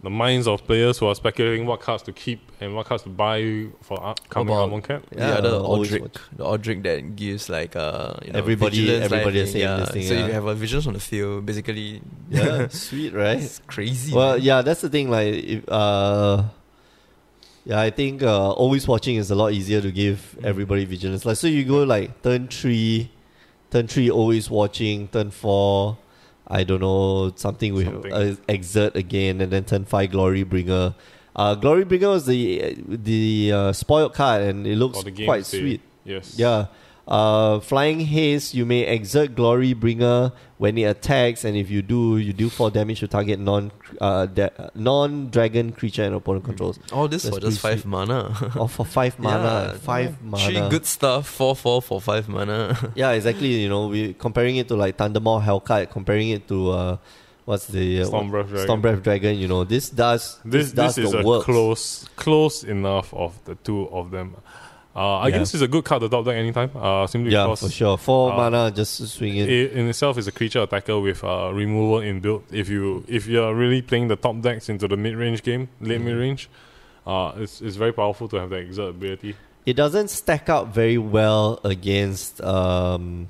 [0.00, 3.08] the minds of players who are speculating what cards to keep and what cards to
[3.08, 5.02] buy for upcoming About- Amonkhet.
[5.10, 6.16] the other always Aldrich, watch.
[6.36, 9.76] the Aldrich that gives like uh, you know, Everybody- everybody type is saying yeah.
[9.78, 10.20] this thing, So yeah.
[10.20, 13.38] if you have a vigilance on the field, basically, Yeah, sweet, right?
[13.42, 14.14] it's crazy.
[14.14, 14.42] Well, man.
[14.42, 15.10] yeah, that's the thing.
[15.10, 16.44] Like, if, uh,
[17.64, 20.44] yeah, I think uh, always watching is a lot easier to give Mm.
[20.44, 21.26] everybody vigilance.
[21.26, 23.10] Like, so you go like turn three,
[23.70, 25.08] turn three, always watching.
[25.08, 25.98] Turn four,
[26.48, 30.94] I don't know something with Uh, exert again, and then turn five, Glorybringer.
[31.36, 35.44] Uh, Glorybringer was the the uh, spoiled card, and it looks For the game quite
[35.46, 35.60] state.
[35.60, 35.80] sweet.
[36.04, 36.34] Yes.
[36.38, 36.66] Yeah.
[37.08, 42.34] Uh, flying haste, you may exert Glorybringer when it attacks, and if you do, you
[42.34, 46.78] do four damage to target non uh, da- non dragon creature and opponent controls.
[46.92, 48.52] all this That's for just pretty five mana.
[48.60, 50.44] or for five mana, Yeah, five mana.
[50.44, 52.76] Three good stuff, four four for five mana.
[52.94, 53.48] Yeah, exactly.
[53.62, 56.96] You know, we comparing it to like Thundermaw Hellkite, comparing it to uh,
[57.46, 58.66] what's the uh, Stormbreath Dragon.
[58.68, 59.38] Stormbreath Dragon.
[59.38, 61.44] You know, this does This does this is the a work.
[61.44, 64.36] close close enough of the two of them.
[64.98, 65.38] Uh, I Yeah.
[65.38, 66.70] guess it's a good card to top deck anytime.
[66.74, 67.96] Uh, simply Yeah, because for sure.
[67.96, 69.48] Four uh, mana, just swing it.
[69.48, 72.42] it in itself is a creature attacker with uh, removal inbuilt.
[72.50, 76.00] If you if you're really playing the top decks into the mid range game, late
[76.00, 76.04] Mhm.
[76.04, 76.42] mid range,
[77.06, 79.36] uh, it's it's very powerful to have that exert ability.
[79.66, 83.28] It doesn't stack up very well against um,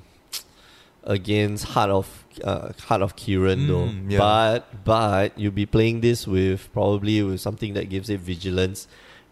[1.03, 2.07] against Heart of
[2.43, 3.87] uh, Heart of Kiran though.
[3.89, 4.17] Mm, yeah.
[4.17, 8.87] But but you'll be playing this with probably with something that gives it vigilance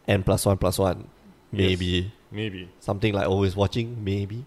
[0.07, 1.07] and plus one plus one.
[1.51, 1.85] Maybe.
[1.85, 2.69] Yes, maybe.
[2.80, 4.45] Something like always watching, maybe.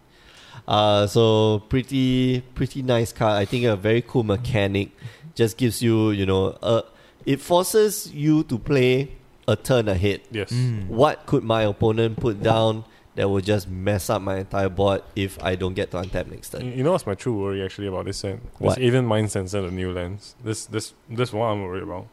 [0.68, 3.36] Uh so pretty pretty nice car.
[3.36, 4.90] I think a very cool mechanic.
[5.34, 6.82] Just gives you, you know, uh
[7.24, 9.12] it forces you to play
[9.48, 10.50] a turn ahead Yes.
[10.52, 10.86] Mm.
[10.88, 12.84] what could my opponent put down
[13.16, 16.52] that will just mess up my entire board if I don't get to untap next
[16.54, 16.72] You turn?
[16.78, 18.38] you know what's my true worry actually about this set?
[18.58, 18.76] What?
[18.78, 20.36] This Aven Mindcensor the new lens.
[20.44, 22.06] This this this one I'm worried about.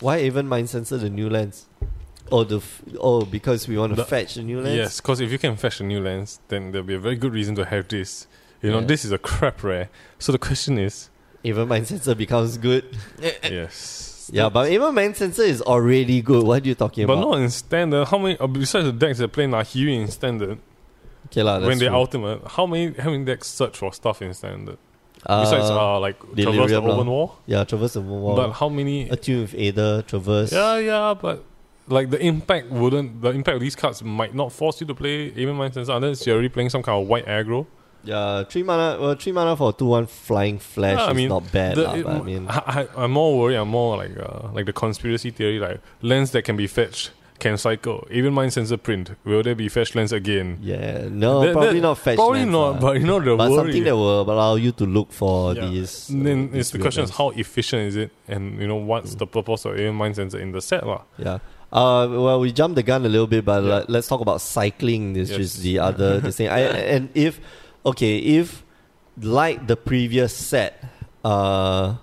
[0.00, 1.66] Why Aven Mindcensor the new lens?
[2.32, 4.76] Oh, the f- oh because we want to The- fetch the new lens.
[4.76, 7.32] Yes, because if you can fetch a new lens, then there'll be a very good
[7.32, 8.26] reason to have this.
[8.62, 8.86] You know, Yeah.
[8.86, 9.88] this is a crap rare.
[10.18, 11.10] So the question is,
[11.44, 12.84] Aven Mindcensor becomes good.
[13.42, 16.42] yes, Yeah, but Aven Mindcensor is already good.
[16.44, 17.14] What are you talking about?
[17.16, 17.30] but about?
[17.36, 18.04] not in standard.
[18.08, 18.36] How many?
[18.38, 20.58] Uh, besides the decks that play Nahiri in standard,
[21.26, 21.98] okay, lah, that's when they're true.
[21.98, 24.78] ultimate, how many how many decks search for stuff in standard?
[25.24, 26.94] Uh, Besides, uh, like Traverse the Delirium lah.
[26.94, 27.32] Open War.
[27.46, 28.36] yeah, traverse the wall.
[28.36, 29.08] But how many?
[29.08, 30.52] Attune with Aether, traverse.
[30.52, 31.44] Yeah, yeah, but
[31.88, 33.22] like the impact wouldn't.
[33.22, 36.34] The impact of these cards might not force you to play Aven Mindcensor unless you're
[36.34, 37.66] already playing some kind of white aggro.
[38.04, 38.98] Yeah, three mana.
[39.00, 41.76] Well, three mana for two one flying flash Yeah, I is not bad.
[41.76, 43.56] The- lah, it- I mean, I, am more worried.
[43.56, 47.58] I'm more like uh, like the conspiracy theory, like lens that can be fetched can
[47.58, 48.06] cycle.
[48.10, 50.58] Aven Mindcensor print, will there be fetch lens again?
[50.62, 52.16] yeah, no, That- probably that- not fetch.
[52.16, 53.56] Probably lands, not, but you know the but worry.
[53.58, 55.66] something that will allow you to look for Yeah.
[55.66, 56.06] these.
[56.08, 59.14] then uh, it's the these question is how efficient is it, and you know what's
[59.14, 59.18] Mm.
[59.18, 61.02] the purpose of Aven Mindcensor in the set, lah.
[61.18, 61.38] Yeah.
[61.72, 63.84] Uh, well, we jumped the gun a little bit, but Yeah.
[63.88, 65.12] let, us talk about cycling.
[65.14, 65.38] This Yes.
[65.40, 66.48] is the other this thing.
[66.48, 66.60] I,
[66.94, 67.40] and if
[67.84, 68.62] okay, if
[69.20, 70.82] like the previous set,
[71.24, 71.96] uh,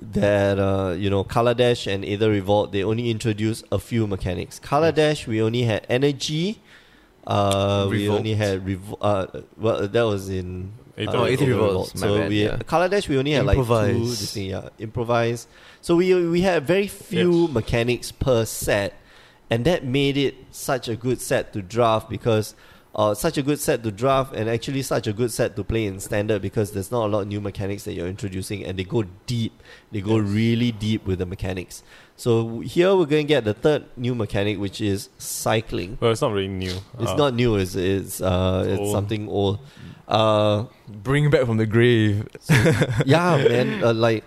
[0.00, 4.60] that uh, you know, Kaladesh and Aether Revolt, they only introduced a few mechanics.
[4.60, 6.60] Dash, we only had energy.
[7.26, 9.26] Uh, we only had revo- uh,
[9.56, 12.56] well, that was in Aether uh, Oh, Aether Aether Revolts, So bad, we yeah.
[12.58, 13.64] Kaladesh, we only had like two.
[14.04, 15.46] This thing, yeah, improvise.
[15.80, 17.50] So we we had very few Yes.
[17.52, 18.94] mechanics per set,
[19.50, 22.54] and that made it such a good set to draft because
[22.94, 25.84] uh, such a good set to draft and actually such a good set to play
[25.84, 28.84] in standard because there's not a lot of new mechanics that you're introducing and they
[28.84, 29.60] go deep.
[29.90, 30.28] They go Yes.
[30.30, 31.82] really deep with the mechanics.
[32.16, 35.98] So here we're going to get the third new mechanic, which is cycling.
[36.00, 36.76] Well, it's not really new.
[37.00, 37.56] It's Uh, not new.
[37.56, 39.58] It's it's uh It's it's something old.
[40.06, 42.28] Uh, Bring back from the grave.
[43.06, 43.82] yeah, man.
[43.82, 44.22] Uh, like,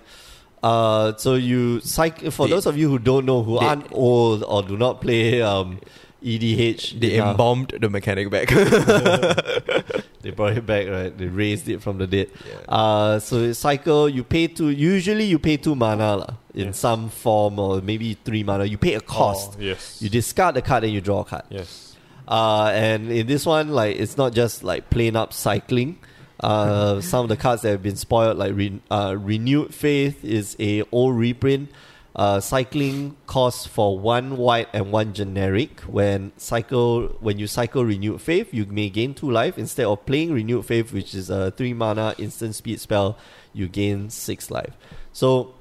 [0.64, 2.30] uh, so you cycle.
[2.32, 5.00] For They- those of you who don't know, who they- aren't old or do not
[5.02, 5.80] play um,
[6.24, 8.48] EDH, They yeah, embalmed the mechanic back.
[10.22, 11.16] they brought it back, right?
[11.16, 12.30] They raised it from the dead.
[12.48, 12.56] Yeah.
[12.68, 14.10] Uh, so cycle.
[14.10, 14.70] You pay two.
[14.70, 18.66] Usually, you pay two mana lah, in some form or maybe three mana.
[18.66, 19.56] You pay a cost.
[19.58, 20.02] Oh, yes.
[20.02, 21.44] You discard the card and you draw a card.
[21.50, 21.96] yes.
[22.28, 25.98] Uh, and in this one, like it's not just like plain up cycling.
[26.42, 30.56] Uh, some of the cards that have been spoiled, like re- uh, renewed faith, is
[30.60, 31.70] a old reprint.
[32.18, 35.82] Uh, cycling costs for one white and one generic.
[35.82, 40.34] When cycle, when you cycle renewed faith, you may gain two life instead of playing
[40.34, 43.20] renewed faith, which is a three mana instant speed spell.
[43.54, 44.74] You gain six life.
[45.14, 45.54] So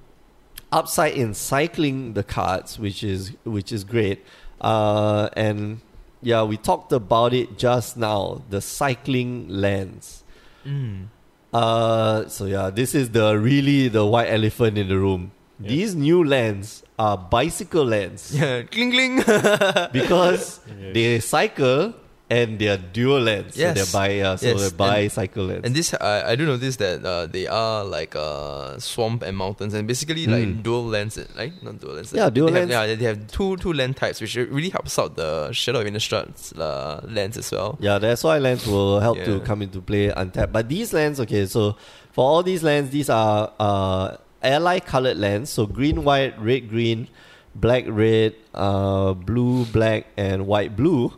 [0.73, 4.25] upside in cycling the cards, which is which is great.
[4.59, 5.83] Uh, and
[6.23, 8.43] yeah, we talked about it just now.
[8.49, 10.25] The cycling lands.
[10.65, 11.09] Mm.
[11.53, 15.33] Uh, so yeah, this is the really the white elephant in the room.
[15.59, 19.17] These new lens are bicycle lens Yeah, cling cling.
[19.93, 20.95] because Yes.
[20.95, 21.95] they cycle
[22.29, 23.57] and they're dual lens.
[23.57, 23.79] Yes.
[23.79, 25.61] So they're bi, uh, so Yes, they're and- bicycle lens.
[25.65, 29.75] And this, I, I do notice that uh, they are like uh, swamp and mountains,
[29.75, 30.33] and basically Mm.
[30.33, 31.53] like dual lens, right?
[31.63, 32.13] Not dual lens.
[32.13, 35.15] Yeah, dual they have- yeah, they have two two lens types, which really helps out
[35.17, 37.79] the Shadow of Innistrad uh, lens as well.
[37.81, 40.53] Yeah, that's why lands will help to come into play untapped.
[40.53, 41.77] But these lands, okay, so
[42.13, 45.51] for all these lands, these are uh, ally colored lands.
[45.51, 47.09] So green, white, red, green,
[47.55, 51.13] black, red, uh, blue, black, and white, blue.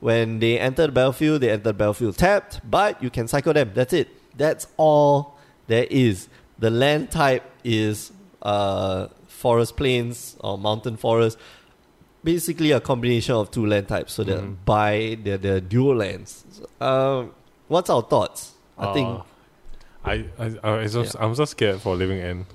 [0.00, 3.70] When they enter the battlefield, they enter the battlefield tapped, but you can cycle them.
[3.74, 4.08] That's it.
[4.36, 6.28] That's all there is.
[6.58, 8.10] The land type is
[8.42, 11.38] uh, forest plains or mountain forest.
[12.24, 14.12] Basically, a combination of two land types.
[14.12, 14.56] So they're Mhm.
[14.64, 16.44] by they're, they're dual lands.
[16.80, 17.32] Um,
[17.68, 18.52] what's our thoughts?
[18.78, 19.22] I think Uh,
[20.04, 22.46] I, I, I it's just, I'm just scared for living end.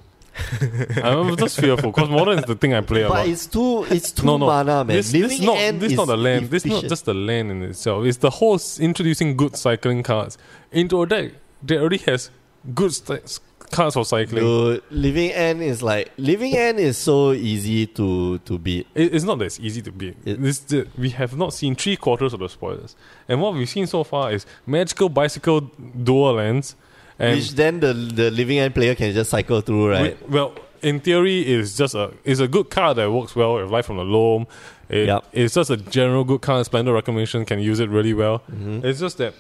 [1.04, 3.28] I'm just fearful because modern is the thing I play a But lot.
[3.28, 4.46] it's too it's too no, no.
[4.46, 4.88] mana, man.
[4.96, 6.50] This, Living this not this is not the land.
[6.50, 8.06] This not just the land in itself.
[8.06, 10.38] It's the whole s- introducing good cycling cards
[10.72, 11.32] into a deck
[11.64, 12.30] that already has
[12.74, 13.40] good st-
[13.72, 14.44] cards for cycling.
[14.44, 18.88] Dude, Living End is like Living End is so easy to to beat.
[18.96, 20.16] It, it's not that easy to beat.
[20.26, 22.96] It- this, the, we have not seen three quarters of the spoilers,
[23.28, 26.76] and what we've seen so far is magical bicycle dual lands,
[27.20, 30.20] and which then the the Living End player can just cycle through, right?
[30.20, 33.70] wi- well, in theory, it's just a it's a good card that works well with
[33.72, 34.46] Life from the Loam.
[34.90, 35.24] It, Yep.
[35.34, 36.66] It's just a general good card.
[36.66, 38.42] Splendid Reclamation can use it really well.
[38.52, 38.84] Mhm.
[38.86, 39.34] It's just that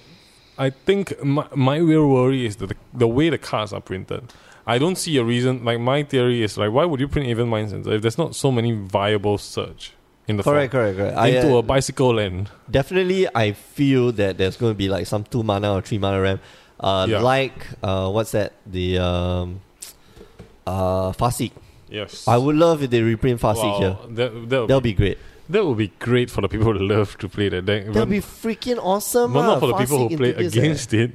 [0.57, 4.23] I think my, my real worry is that the, the way the cards are printed.
[4.65, 5.63] I don't see a reason.
[5.63, 8.51] Like my theory is like, why would you print Aven Mindcensor if there's not so
[8.51, 9.93] many viable search
[10.27, 10.81] in the Correct, form?
[10.83, 11.17] correct, correct.
[11.17, 12.49] I, into uh, a bicycle land?
[12.69, 16.19] definitely, I feel that there's going to be like some two mana or three mana
[16.19, 16.39] RAM,
[16.79, 17.19] uh, Yeah.
[17.21, 18.53] like uh, what's that?
[18.65, 19.61] The um,
[20.65, 21.51] uh, Farseek.
[21.89, 23.97] Yes, I would love if they reprint Farseek Wow, here.
[24.15, 25.17] That that That'll be, be great.
[25.49, 27.85] that would be great for the people who love to play that deck.
[27.87, 29.31] That'll be freaking awesome.
[29.33, 31.11] but ah, not for the people who play against it.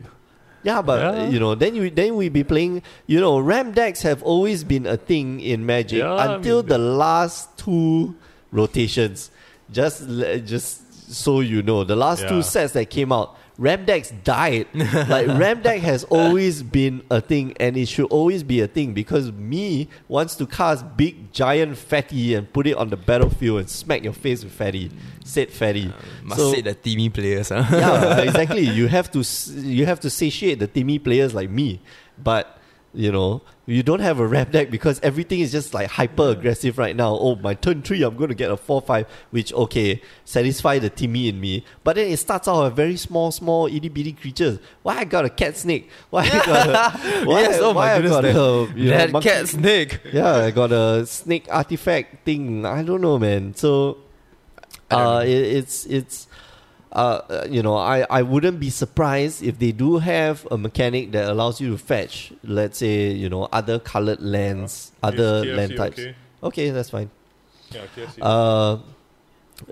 [0.65, 1.23] Yeah, but Yeah.
[1.25, 2.83] uh, you know, then you then we be playing.
[3.07, 6.69] You know, RAM decks have always been a thing in Magic Yeah, I until mean,
[6.69, 8.15] the last two
[8.51, 9.31] rotations.
[9.71, 10.07] Just
[10.47, 14.67] just so you know, the last two sets that came out, RAM decks died.
[14.75, 18.93] like RAM deck has always been a thing, and it should always be a thing
[18.95, 23.69] because me wants to cast big giant fatty and put it on the battlefield and
[23.71, 24.91] smack your face with fatty.
[25.25, 25.93] Said fatty.
[26.23, 27.65] Must So- say the Timmy players, huh?
[27.71, 28.63] yeah, exactly.
[28.63, 29.23] You have to
[29.61, 31.81] you have to satiate the Timmy players like me,
[32.23, 32.59] but
[32.95, 36.77] you know you don't have a rap deck because everything is just like hyper aggressive
[36.79, 37.15] right now.
[37.15, 40.91] Oh, my turn three, I'm going to get a four five, which okay satisfy the
[40.91, 41.65] Timmy in me.
[41.85, 44.59] But then it starts out with very small, small itty bitty creatures.
[44.83, 45.89] Why I got a cat snake?
[46.11, 48.91] Why I got a, why, yes, oh why my I goodness, got that, a, you
[48.91, 50.01] know, monkey- cat snake.
[50.13, 52.67] yeah, I got a snake artifact thing.
[52.67, 53.55] I don't know, man.
[53.55, 53.99] So,
[54.91, 56.27] uh, it, it's it's,
[56.93, 61.13] uh, uh, you know, I I wouldn't be surprised if they do have a mechanic
[61.13, 65.77] that allows you to fetch, let's say, you know, other colored lands, other KFC land
[65.77, 65.99] types.
[65.99, 66.15] okay?
[66.43, 67.11] Okay, that's fine.
[67.71, 68.19] Yeah, KFC.
[68.21, 68.79] Uh,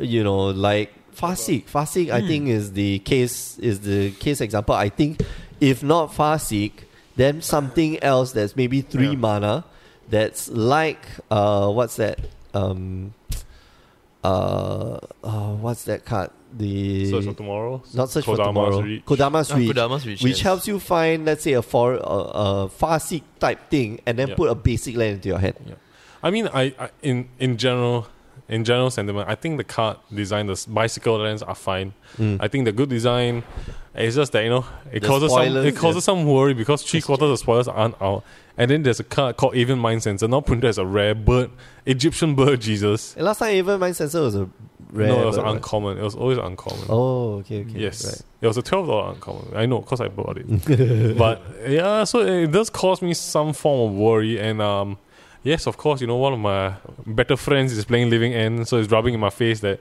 [0.00, 1.66] you know, like Farseek.
[1.68, 4.74] Farseek, I think, is the case is the case example.
[4.74, 5.20] I think
[5.60, 6.72] if not Farseek,
[7.16, 9.16] then something else that's maybe three Yeah.
[9.16, 9.64] mana,
[10.08, 12.18] that's like uh, what's that?
[12.54, 13.12] Um,
[14.24, 16.30] uh, uh, what's that card?
[16.53, 17.82] The Search for tomorrow.
[17.94, 18.80] not search for Kodama's tomorrow.
[18.80, 19.05] Reach.
[19.05, 20.40] Kodama's Ah, Reach Kodama's Reach, which yes.
[20.40, 24.34] helps you find, let's say, a for a, a Farseek type thing, and then Yeah.
[24.34, 25.55] put a basic land into your hand.
[26.22, 28.09] I mean, I, I in in general,
[28.48, 31.94] in general sentiment, I think the card design, the s- bicycle lands are fine.
[32.18, 32.38] Mm.
[32.40, 33.42] I think the good design.
[33.92, 36.14] It's just that you know it The causes some spoilers, it causes yeah.
[36.14, 38.22] some worry because three That's quarters of spoilers aren't out,
[38.57, 41.51] and then there's a card called Aven Mindcensor now printed as a rare bird,
[41.86, 43.14] Egyptian bird Jesus.
[43.16, 44.48] And last time, Aven Mindcensor was a
[44.93, 45.09] rare.
[45.09, 45.99] no, it was uncommon.
[45.99, 46.84] It was always uncommon.
[46.88, 47.78] Oh, okay, okay.
[47.78, 48.20] Yes, Right.
[48.43, 49.53] it was a twelve dollar uncommon.
[49.55, 51.16] I know because I bought it.
[51.18, 54.38] but yeah, so it does cause me some form of worry.
[54.41, 54.99] And um,
[55.43, 56.74] yes, of course, you know one of my
[57.07, 59.80] better friends is playing Living End, so it's rubbing in my face that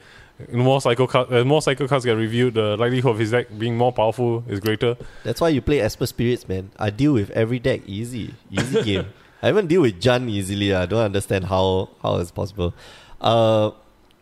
[0.53, 3.75] more psycho cards, uh, more psycho cards get reviewed, the likelihood of his deck being
[3.75, 4.95] more powerful is greater.
[5.25, 6.71] That's why you play Esper Spirits, man.
[6.79, 9.07] I deal with every deck easy, easy game.
[9.41, 10.73] I even deal with Jund easily.
[10.73, 12.73] I don't understand how how it's possible.
[13.19, 13.71] Uh,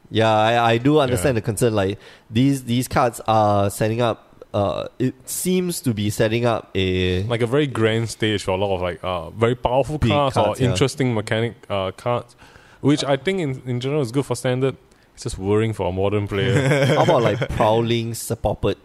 [0.10, 1.42] yeah, I, I do understand Yeah.
[1.42, 1.74] the concern.
[1.76, 2.00] Like
[2.30, 4.24] these these cards are setting up.
[4.54, 8.56] Uh, it seems to be setting up a Like a very grand stage for a
[8.58, 10.70] lot of like uh, very powerful cards, cards, or yeah.
[10.72, 12.36] interesting mechanic uh, cards,
[12.82, 14.76] which I think in, in general is good for standard.
[15.14, 16.86] It's just worrying for a modern player.
[16.96, 18.78] how about like prowling Serpopard,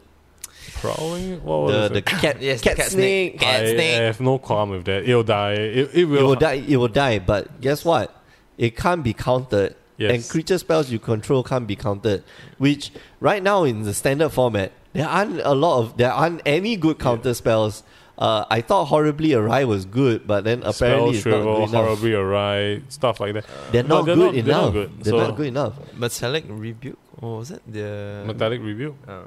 [0.75, 1.93] Prowling, what was the it?
[1.95, 3.39] the cat Yes, cat, cat snake.
[3.39, 3.41] snake.
[3.41, 3.99] Cat I, snake.
[3.99, 5.05] I have no qualm with that.
[5.09, 5.53] It'll die.
[5.53, 6.19] It, it will.
[6.19, 6.55] It will die.
[6.69, 7.19] It will die.
[7.21, 8.15] But guess what?
[8.59, 9.77] It can't be countered.
[9.99, 10.11] Yes.
[10.15, 12.25] And creature spells you control can't be countered.
[12.59, 12.91] Which
[13.21, 16.99] right now in the standard format, there aren't a lot of there aren't any good
[16.99, 17.83] counter spells.
[18.19, 21.69] Uh, I thought horribly awry was good, but then Spell apparently it's not shrivel, good
[21.71, 21.85] enough.
[21.85, 23.45] horribly awry, stuff like that.
[23.73, 24.65] They're But not they're good not- they're enough.
[24.65, 24.91] not good.
[25.05, 25.73] They're So- not good enough.
[25.97, 26.99] Metallic Rebuke?
[27.21, 28.23] Or was it the.
[28.27, 28.97] Metallic review.
[29.09, 29.23] Uh,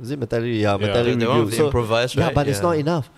[0.00, 0.46] Is it metallic?
[0.46, 0.76] Yeah, Yeah.
[0.76, 1.44] metallic the, the one review.
[1.44, 2.34] with the So- improvised, yeah, right?
[2.34, 3.10] but it's not enough.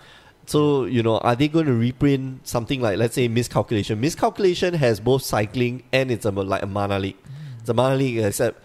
[0.49, 4.01] So, you know, are they going to reprint something like, let's say, miscalculation?
[4.01, 7.23] Miscalculation has both cycling and it's a, like a Mana Leak.
[7.23, 7.59] Hmm.
[7.59, 8.59] It's a Mana Leak, except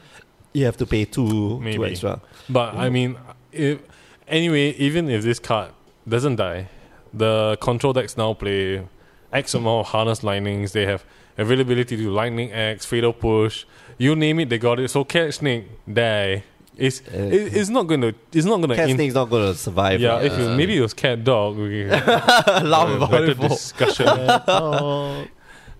[0.54, 1.84] you have to pay two, two Maybe.
[1.84, 2.22] extra.
[2.48, 3.18] But I mean,
[3.52, 3.80] if
[4.26, 5.72] anyway, even if this card
[6.08, 6.70] doesn't die,
[7.12, 8.88] the control decks now play
[9.30, 10.72] X amount of harness linings.
[10.72, 11.04] They have
[11.36, 13.66] availability to Lightning Axe, fatal push.
[13.98, 14.88] You name it, they got it.
[14.88, 16.44] So cat snake die.
[16.76, 20.00] It's Uh, it, it's not gonna it's not gonna Cat in- snake's not gonna survive.
[20.00, 24.06] yeah, if Uh, maybe it was cat dog, we Laugh about better it discussion.
[24.26, 25.28] Cat dog.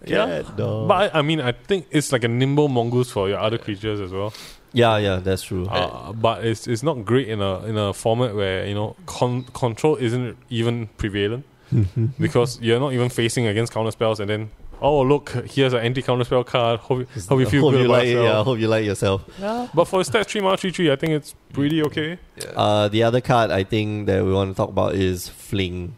[0.06, 0.26] Yeah.
[0.42, 0.88] Cat dog.
[0.88, 4.00] But I, I mean, I think it's like a nimble mongoose for your other creatures
[4.00, 4.32] as well.
[4.72, 5.66] yeah, yeah, that's true.
[5.66, 9.44] Uh, but it's it's not great in a in a format where you know con-
[9.54, 11.44] control isn't even prevalent
[12.20, 14.50] because you're not even facing against counter spells and then
[14.88, 16.78] oh look here's an anti counter spell card.
[16.80, 18.36] Hope, hope you feel hope good you about like it, yourself.
[18.36, 19.18] yeah, hope you like yourself.
[19.74, 22.18] But for stats three mana three three, I think it's pretty okay.
[22.36, 22.50] Yeah.
[22.64, 25.96] Uh, the other card I think that we want to talk about is Fling,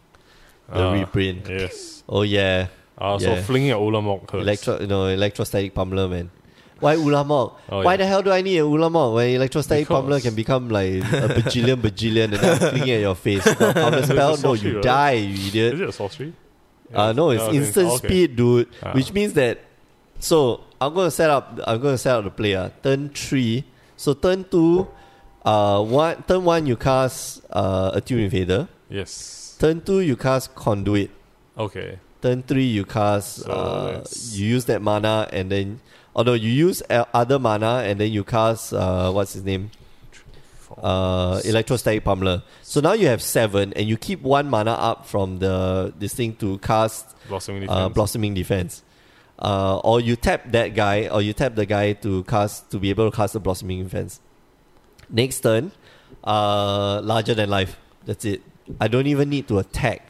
[0.69, 1.47] the Uh, reprint.
[1.49, 2.03] Yes.
[2.09, 2.67] Oh yeah,
[2.97, 3.41] Uh, so Yeah.
[3.43, 4.41] flinging at Ulamog hurts.
[4.41, 6.31] electro, you know, electrostatic pummeler, man.
[6.79, 7.53] Why Ulamog?
[7.69, 7.97] Oh, Why yeah.
[7.97, 11.27] the hell do I need a Ulamog when electrostatic Because- pummeler can become like a
[11.37, 13.45] bajillion bajillion and then fling at your face?
[13.59, 14.83] No, counter spell, no, you right?
[14.83, 15.73] die, you idiot.
[15.75, 16.33] Is it a sorcery?
[16.93, 18.07] Uh, no, it's Oh, instant okay.
[18.07, 18.67] speed, dude.
[18.81, 18.93] Ah.
[18.93, 19.59] Which means that.
[20.19, 21.59] So I'm gonna set up.
[21.67, 22.71] I'm gonna set up the player.
[22.83, 23.65] Turn three.
[23.97, 24.87] So turn two.
[25.45, 26.23] Uh, one.
[26.27, 28.67] Turn one, you cast uh, Attune with Aether.
[28.89, 29.55] Yes.
[29.59, 31.09] Turn two, you cast conduit.
[31.57, 31.99] Okay.
[32.21, 33.43] Turn three, you cast.
[33.43, 35.79] So uh, you use that mana and then.
[36.15, 38.73] although you use uh, other mana and then you cast.
[38.73, 39.71] Uh, what's his name?
[40.77, 42.43] Uh, electrostatic pummeler.
[42.61, 46.35] So now you have seven, and you keep one mana up from the this thing
[46.37, 47.93] to cast Blossoming uh, defense.
[47.93, 48.83] blossoming defense.
[49.39, 52.89] Uh, or you tap that guy, or you tap the guy to cast to be
[52.89, 54.19] able to cast the blossoming defense.
[55.09, 55.71] Next turn,
[56.23, 57.77] uh, larger than life.
[58.05, 58.41] That's it.
[58.81, 60.01] I don't even need to attack.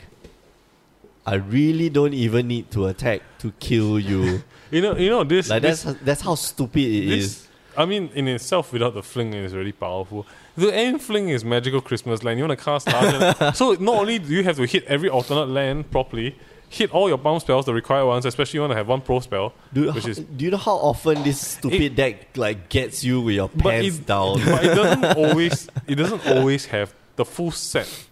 [1.26, 4.42] I really don't even need to attack to kill you.
[4.72, 5.50] you know, you know this.
[5.50, 7.48] like this, that's that's how stupid it this is.
[7.76, 10.26] I mean, in itself, without the fling, is really powerful.
[10.58, 12.40] The end fling is magical Christmas land.
[12.40, 13.52] You want to cast larger.
[13.56, 16.36] so not only do you have to hit every alternate land properly,
[16.70, 19.20] hit all your bomb spells, the required ones, especially you want to have one pro
[19.20, 19.54] spell.
[19.72, 23.36] Dude, which is- do you know how often this stupid deck like gets you with
[23.36, 24.44] your pants it- down?
[24.44, 25.70] But it doesn't always.
[25.88, 28.06] It doesn't always have the full set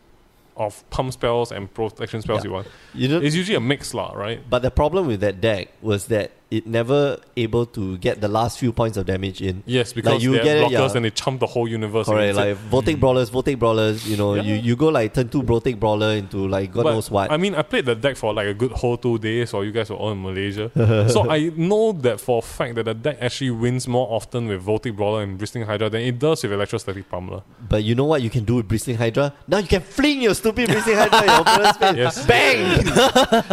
[0.55, 2.47] of pump spells and protection spells Yeah.
[2.49, 2.67] you want.
[2.93, 4.39] You It's usually a mix lah, right?
[4.49, 8.57] But the problem with that deck was that it never able to get the last
[8.59, 9.63] few points of damage in.
[9.65, 10.95] Yes, because you they have get it, blockers yeah.
[10.95, 12.07] and they chump the whole universe.
[12.07, 14.43] Correct, like Voltic Brawlers, Voltic Brawlers, you know, Yeah.
[14.43, 17.31] you, you go like turn two Voltic Brawler into like God But, knows what.
[17.31, 19.71] I mean, I played the deck for like a good whole two days while you
[19.71, 20.71] guys were all in Malaysia.
[21.09, 24.65] so I know that for a fact that the deck actually wins more often with
[24.65, 27.43] Voltic Brawler and Bristling Hydra than it does with Electrostatic Pummeler.
[27.69, 29.33] but you know what you can do with Bristling Hydra?
[29.47, 31.95] Now you can fling your stupid Bristling Hydra at your opponent's face.
[31.95, 32.25] Yes.
[32.25, 32.65] Bang!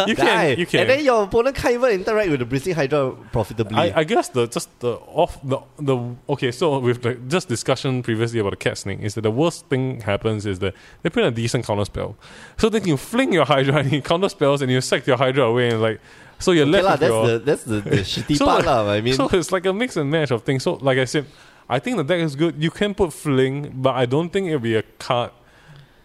[0.08, 0.24] You Die.
[0.24, 0.80] can, you can.
[0.80, 2.91] And then your opponent can't even interact with the Bristling Hydra
[3.32, 3.76] profitably.
[3.76, 5.96] I, I guess the just the off the the
[6.28, 6.52] okay.
[6.52, 10.00] So with the just discussion previously about the cat snake is that the worst thing
[10.00, 12.16] happens is that they put in a decent counter spell.
[12.58, 15.44] So then you fling your Hydra and you counter spells and you sack your Hydra
[15.44, 16.00] away and like
[16.38, 18.90] so you're okay, left with that's your the that's the, the shitty So, part, lah.
[18.90, 20.62] I mean, so it's like a mix and match of things.
[20.64, 21.26] So, like I said,
[21.68, 22.60] I think the deck is good.
[22.62, 25.30] You can put Fling, but I don't think it'll be a card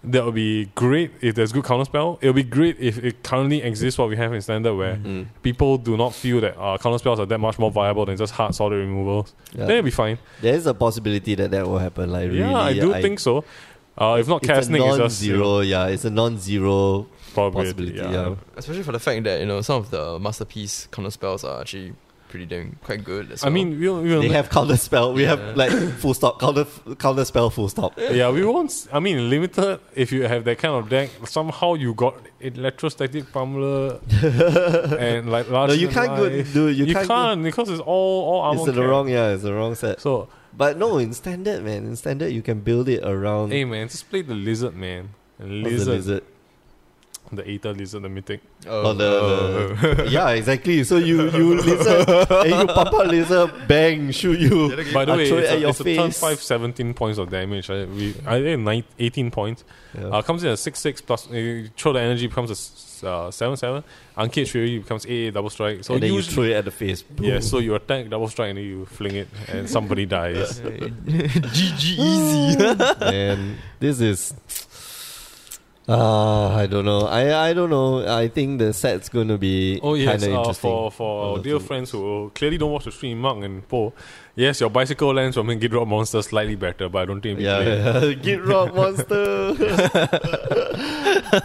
[0.04, 2.18] that would be great if there's good counterspell.
[2.22, 5.26] It would be great if it currently exists what we have in standard, where Mm.
[5.44, 8.54] people do not feel that uh, counterspells are that much more viable than just hard
[8.56, 9.34] solid removals.
[9.54, 9.62] yeah.
[9.66, 10.18] Then it'll be fine.
[10.42, 12.12] there is a possibility that that will happen.
[12.12, 13.44] Like really, yeah, I do think so.
[14.00, 15.60] Uh, if not, casting is just non-zero.
[15.62, 17.72] Yeah, it's a non-zero probability.
[17.94, 17.98] possibility.
[18.16, 18.30] Yeah.
[18.30, 18.36] Yeah.
[18.56, 21.94] Especially for the fact that, you know, some of the masterpiece counter spells are actually
[22.30, 23.54] pretty damn quite good as I well.
[23.54, 25.14] mean, we'll, we'll They have counter spell.
[25.14, 25.36] We Yeah.
[25.36, 26.66] have like full stop counter
[27.00, 27.94] counter spell full stop.
[27.98, 28.70] yeah, we won't.
[28.72, 29.80] s- I mean, limited.
[29.96, 34.00] If you have that kind of deck, somehow you got electrostatic pummeler
[35.00, 36.54] and like larger No, you can't go, life.
[36.54, 36.78] dude.
[36.78, 37.08] You, You, can't.
[37.08, 38.58] can't, go- because it's all all armor.
[38.60, 38.90] it's the cap.
[38.90, 39.10] wrong.
[39.10, 40.02] Yeah, it's the wrong set.
[40.02, 41.86] So, But no, in standard, man.
[41.86, 45.10] In standard, you can build it around hey man, just play the lizard man.
[45.40, 46.24] The what's the lizard, lizard.
[47.32, 48.42] The Aether lizard, the mythic.
[48.68, 50.84] oh, Oh, the, the yeah, exactly.
[50.84, 54.70] So you you lizard and you pump out lizard, bang, shoot you.
[54.94, 56.20] By the way, throw it it's, a, your it's a turn face.
[56.20, 57.68] 5, 17 points of damage.
[57.70, 57.88] Right?
[57.90, 59.64] We, I think nine, 18 points.
[59.98, 60.08] Yeah.
[60.08, 61.30] Uh, comes in at 6 6 plus.
[61.30, 63.84] You throw the energy, becomes a s- uh, 7 7.
[64.18, 65.84] Uncaged Fury becomes 8 8 double strike.
[65.84, 67.04] So and then you usually- throw it at the face.
[67.20, 70.60] Yeah, so you attack double strike and then you fling it and somebody dies.
[70.60, 72.58] GG easy.
[73.02, 74.34] and this is
[75.88, 77.02] uh, I don't know.
[77.08, 78.06] I I don't know.
[78.08, 80.70] I think the set's going to be Oh yes, kind of uh, interesting.
[80.70, 83.94] for for our dear friends who clearly don't watch the stream, Mark and Po.
[84.38, 87.94] Yes, your bicycle lands from Gitrog Monster slightly better, but I don't think yeah, yeah.
[88.14, 89.48] Gitrog Monster.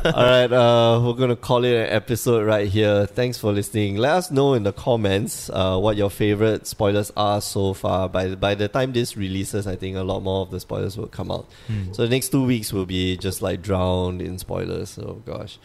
[0.15, 3.07] All right, uh, we're gonna call it an episode right here.
[3.07, 3.97] Thanks for listening.
[3.97, 8.11] Let us know in the comments uh, what your favorite spoilers are so far.
[8.11, 11.07] By by the time this releases, I think a lot more of the spoilers will
[11.07, 11.49] come out.
[11.93, 14.99] So the next two weeks will be just like drowned in spoilers.
[14.99, 15.59] Oh gosh.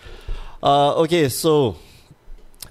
[0.63, 1.75] Uh, okay, so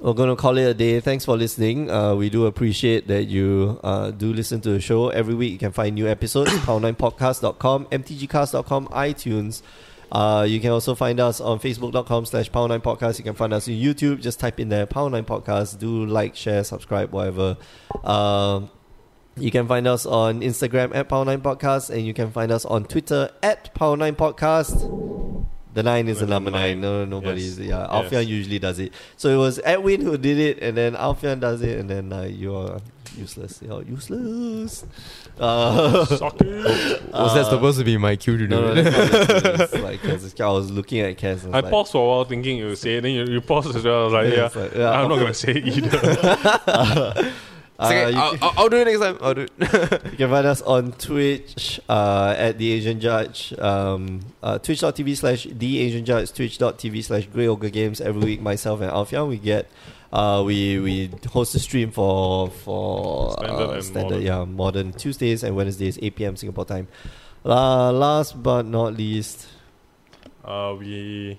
[0.01, 1.01] we're going to call it a day.
[1.01, 1.91] Thanks for listening.
[1.91, 5.09] Uh, we do appreciate that you uh, do listen to the show.
[5.09, 9.63] Every week you can find new episodes, power9podcast.com, mtgcast.com, iTunes.
[10.13, 13.19] Uh, you can also find us on facebook.com slash power9podcast.
[13.19, 14.21] You can find us on YouTube.
[14.21, 15.79] Just type in there, power9podcast.
[15.79, 17.57] Do like, share, subscribe, whatever.
[18.05, 18.71] Um,
[19.39, 23.31] you can find us on Instagram at Power9Podcast and you can find us on Twitter
[23.43, 25.47] at Power9Podcast.
[25.77, 26.81] The nine is the With the number nine.
[26.81, 26.81] nine.
[26.81, 27.59] No, no, nobody's.
[27.59, 27.69] Yes.
[27.69, 28.11] Yeah, Yes.
[28.13, 28.93] Alfian usually does it.
[29.19, 32.23] So it was Edwin who did it, and then Alfian does it, and then uh,
[32.23, 32.79] you're
[33.15, 33.61] useless.
[33.63, 34.87] You're useless.
[35.39, 36.47] Uh, Suck it.
[37.13, 38.85] Was that uh, supposed to be my cue to do No, no, it?
[38.85, 39.75] that's not useless.
[39.83, 41.45] like 'cause I was looking at Kaz.
[41.45, 43.41] And I like, paused for a while thinking you would say it, then you, you
[43.43, 44.01] paused as well.
[44.01, 44.91] I was like, Yeah, yeah, like, yeah.
[44.91, 47.33] I'm not gonna say it either.
[47.79, 49.19] uh, It's okay, you, I'll, can, I'll, I'll do it next time.
[49.21, 49.53] I'll do it.
[50.13, 55.47] you can find us on Twitch uh, at the Asian Judge, um, uh, twitch.tv slash
[55.51, 58.01] the Asian Judge, twitch.tv slash Grey Ogre Games.
[58.01, 59.69] Every week, myself and Alfian, we get.
[60.13, 64.23] Uh, we we host a stream for for Standard uh, standard modern.
[64.23, 66.37] yeah modern Tuesdays and Wednesdays 8 p.m.
[66.37, 66.87] Singapore time.
[67.45, 69.49] Uh, last but not least,
[70.45, 71.39] uh, we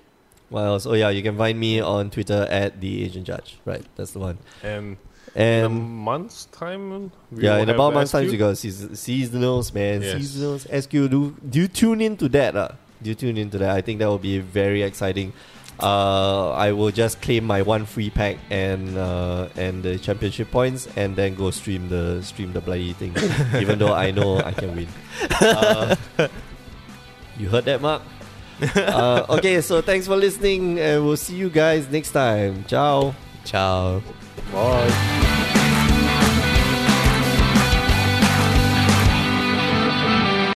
[0.50, 0.86] what else?
[0.86, 3.58] Oh yeah, you can find me on Twitter at the Asian Judge.
[3.66, 4.38] Right, that's the one.
[4.62, 4.98] and
[5.38, 9.74] in a And month's time, yeah, in about a month's time, you got season, seasonals,
[9.74, 10.02] man.
[10.02, 10.16] Yes.
[10.16, 10.92] Seasonals, SQ.
[10.92, 12.56] Do do you tune into that?
[12.56, 12.70] Uh?
[13.02, 13.70] Do you tune into that?
[13.70, 15.34] I think that will be very exciting.
[15.80, 20.88] Uh, I will just claim my one free pack and uh, and the championship points,
[20.98, 23.14] and then go stream the stream the bloody thing.
[23.62, 24.88] even though I know I can win.
[25.40, 25.96] Uh,
[27.38, 28.02] you heard that, Mark?
[28.76, 32.66] uh, okay, so thanks for listening, and we'll see you guys next time.
[32.66, 33.14] Ciao.
[33.46, 34.02] Ciao.
[34.52, 35.37] Bye.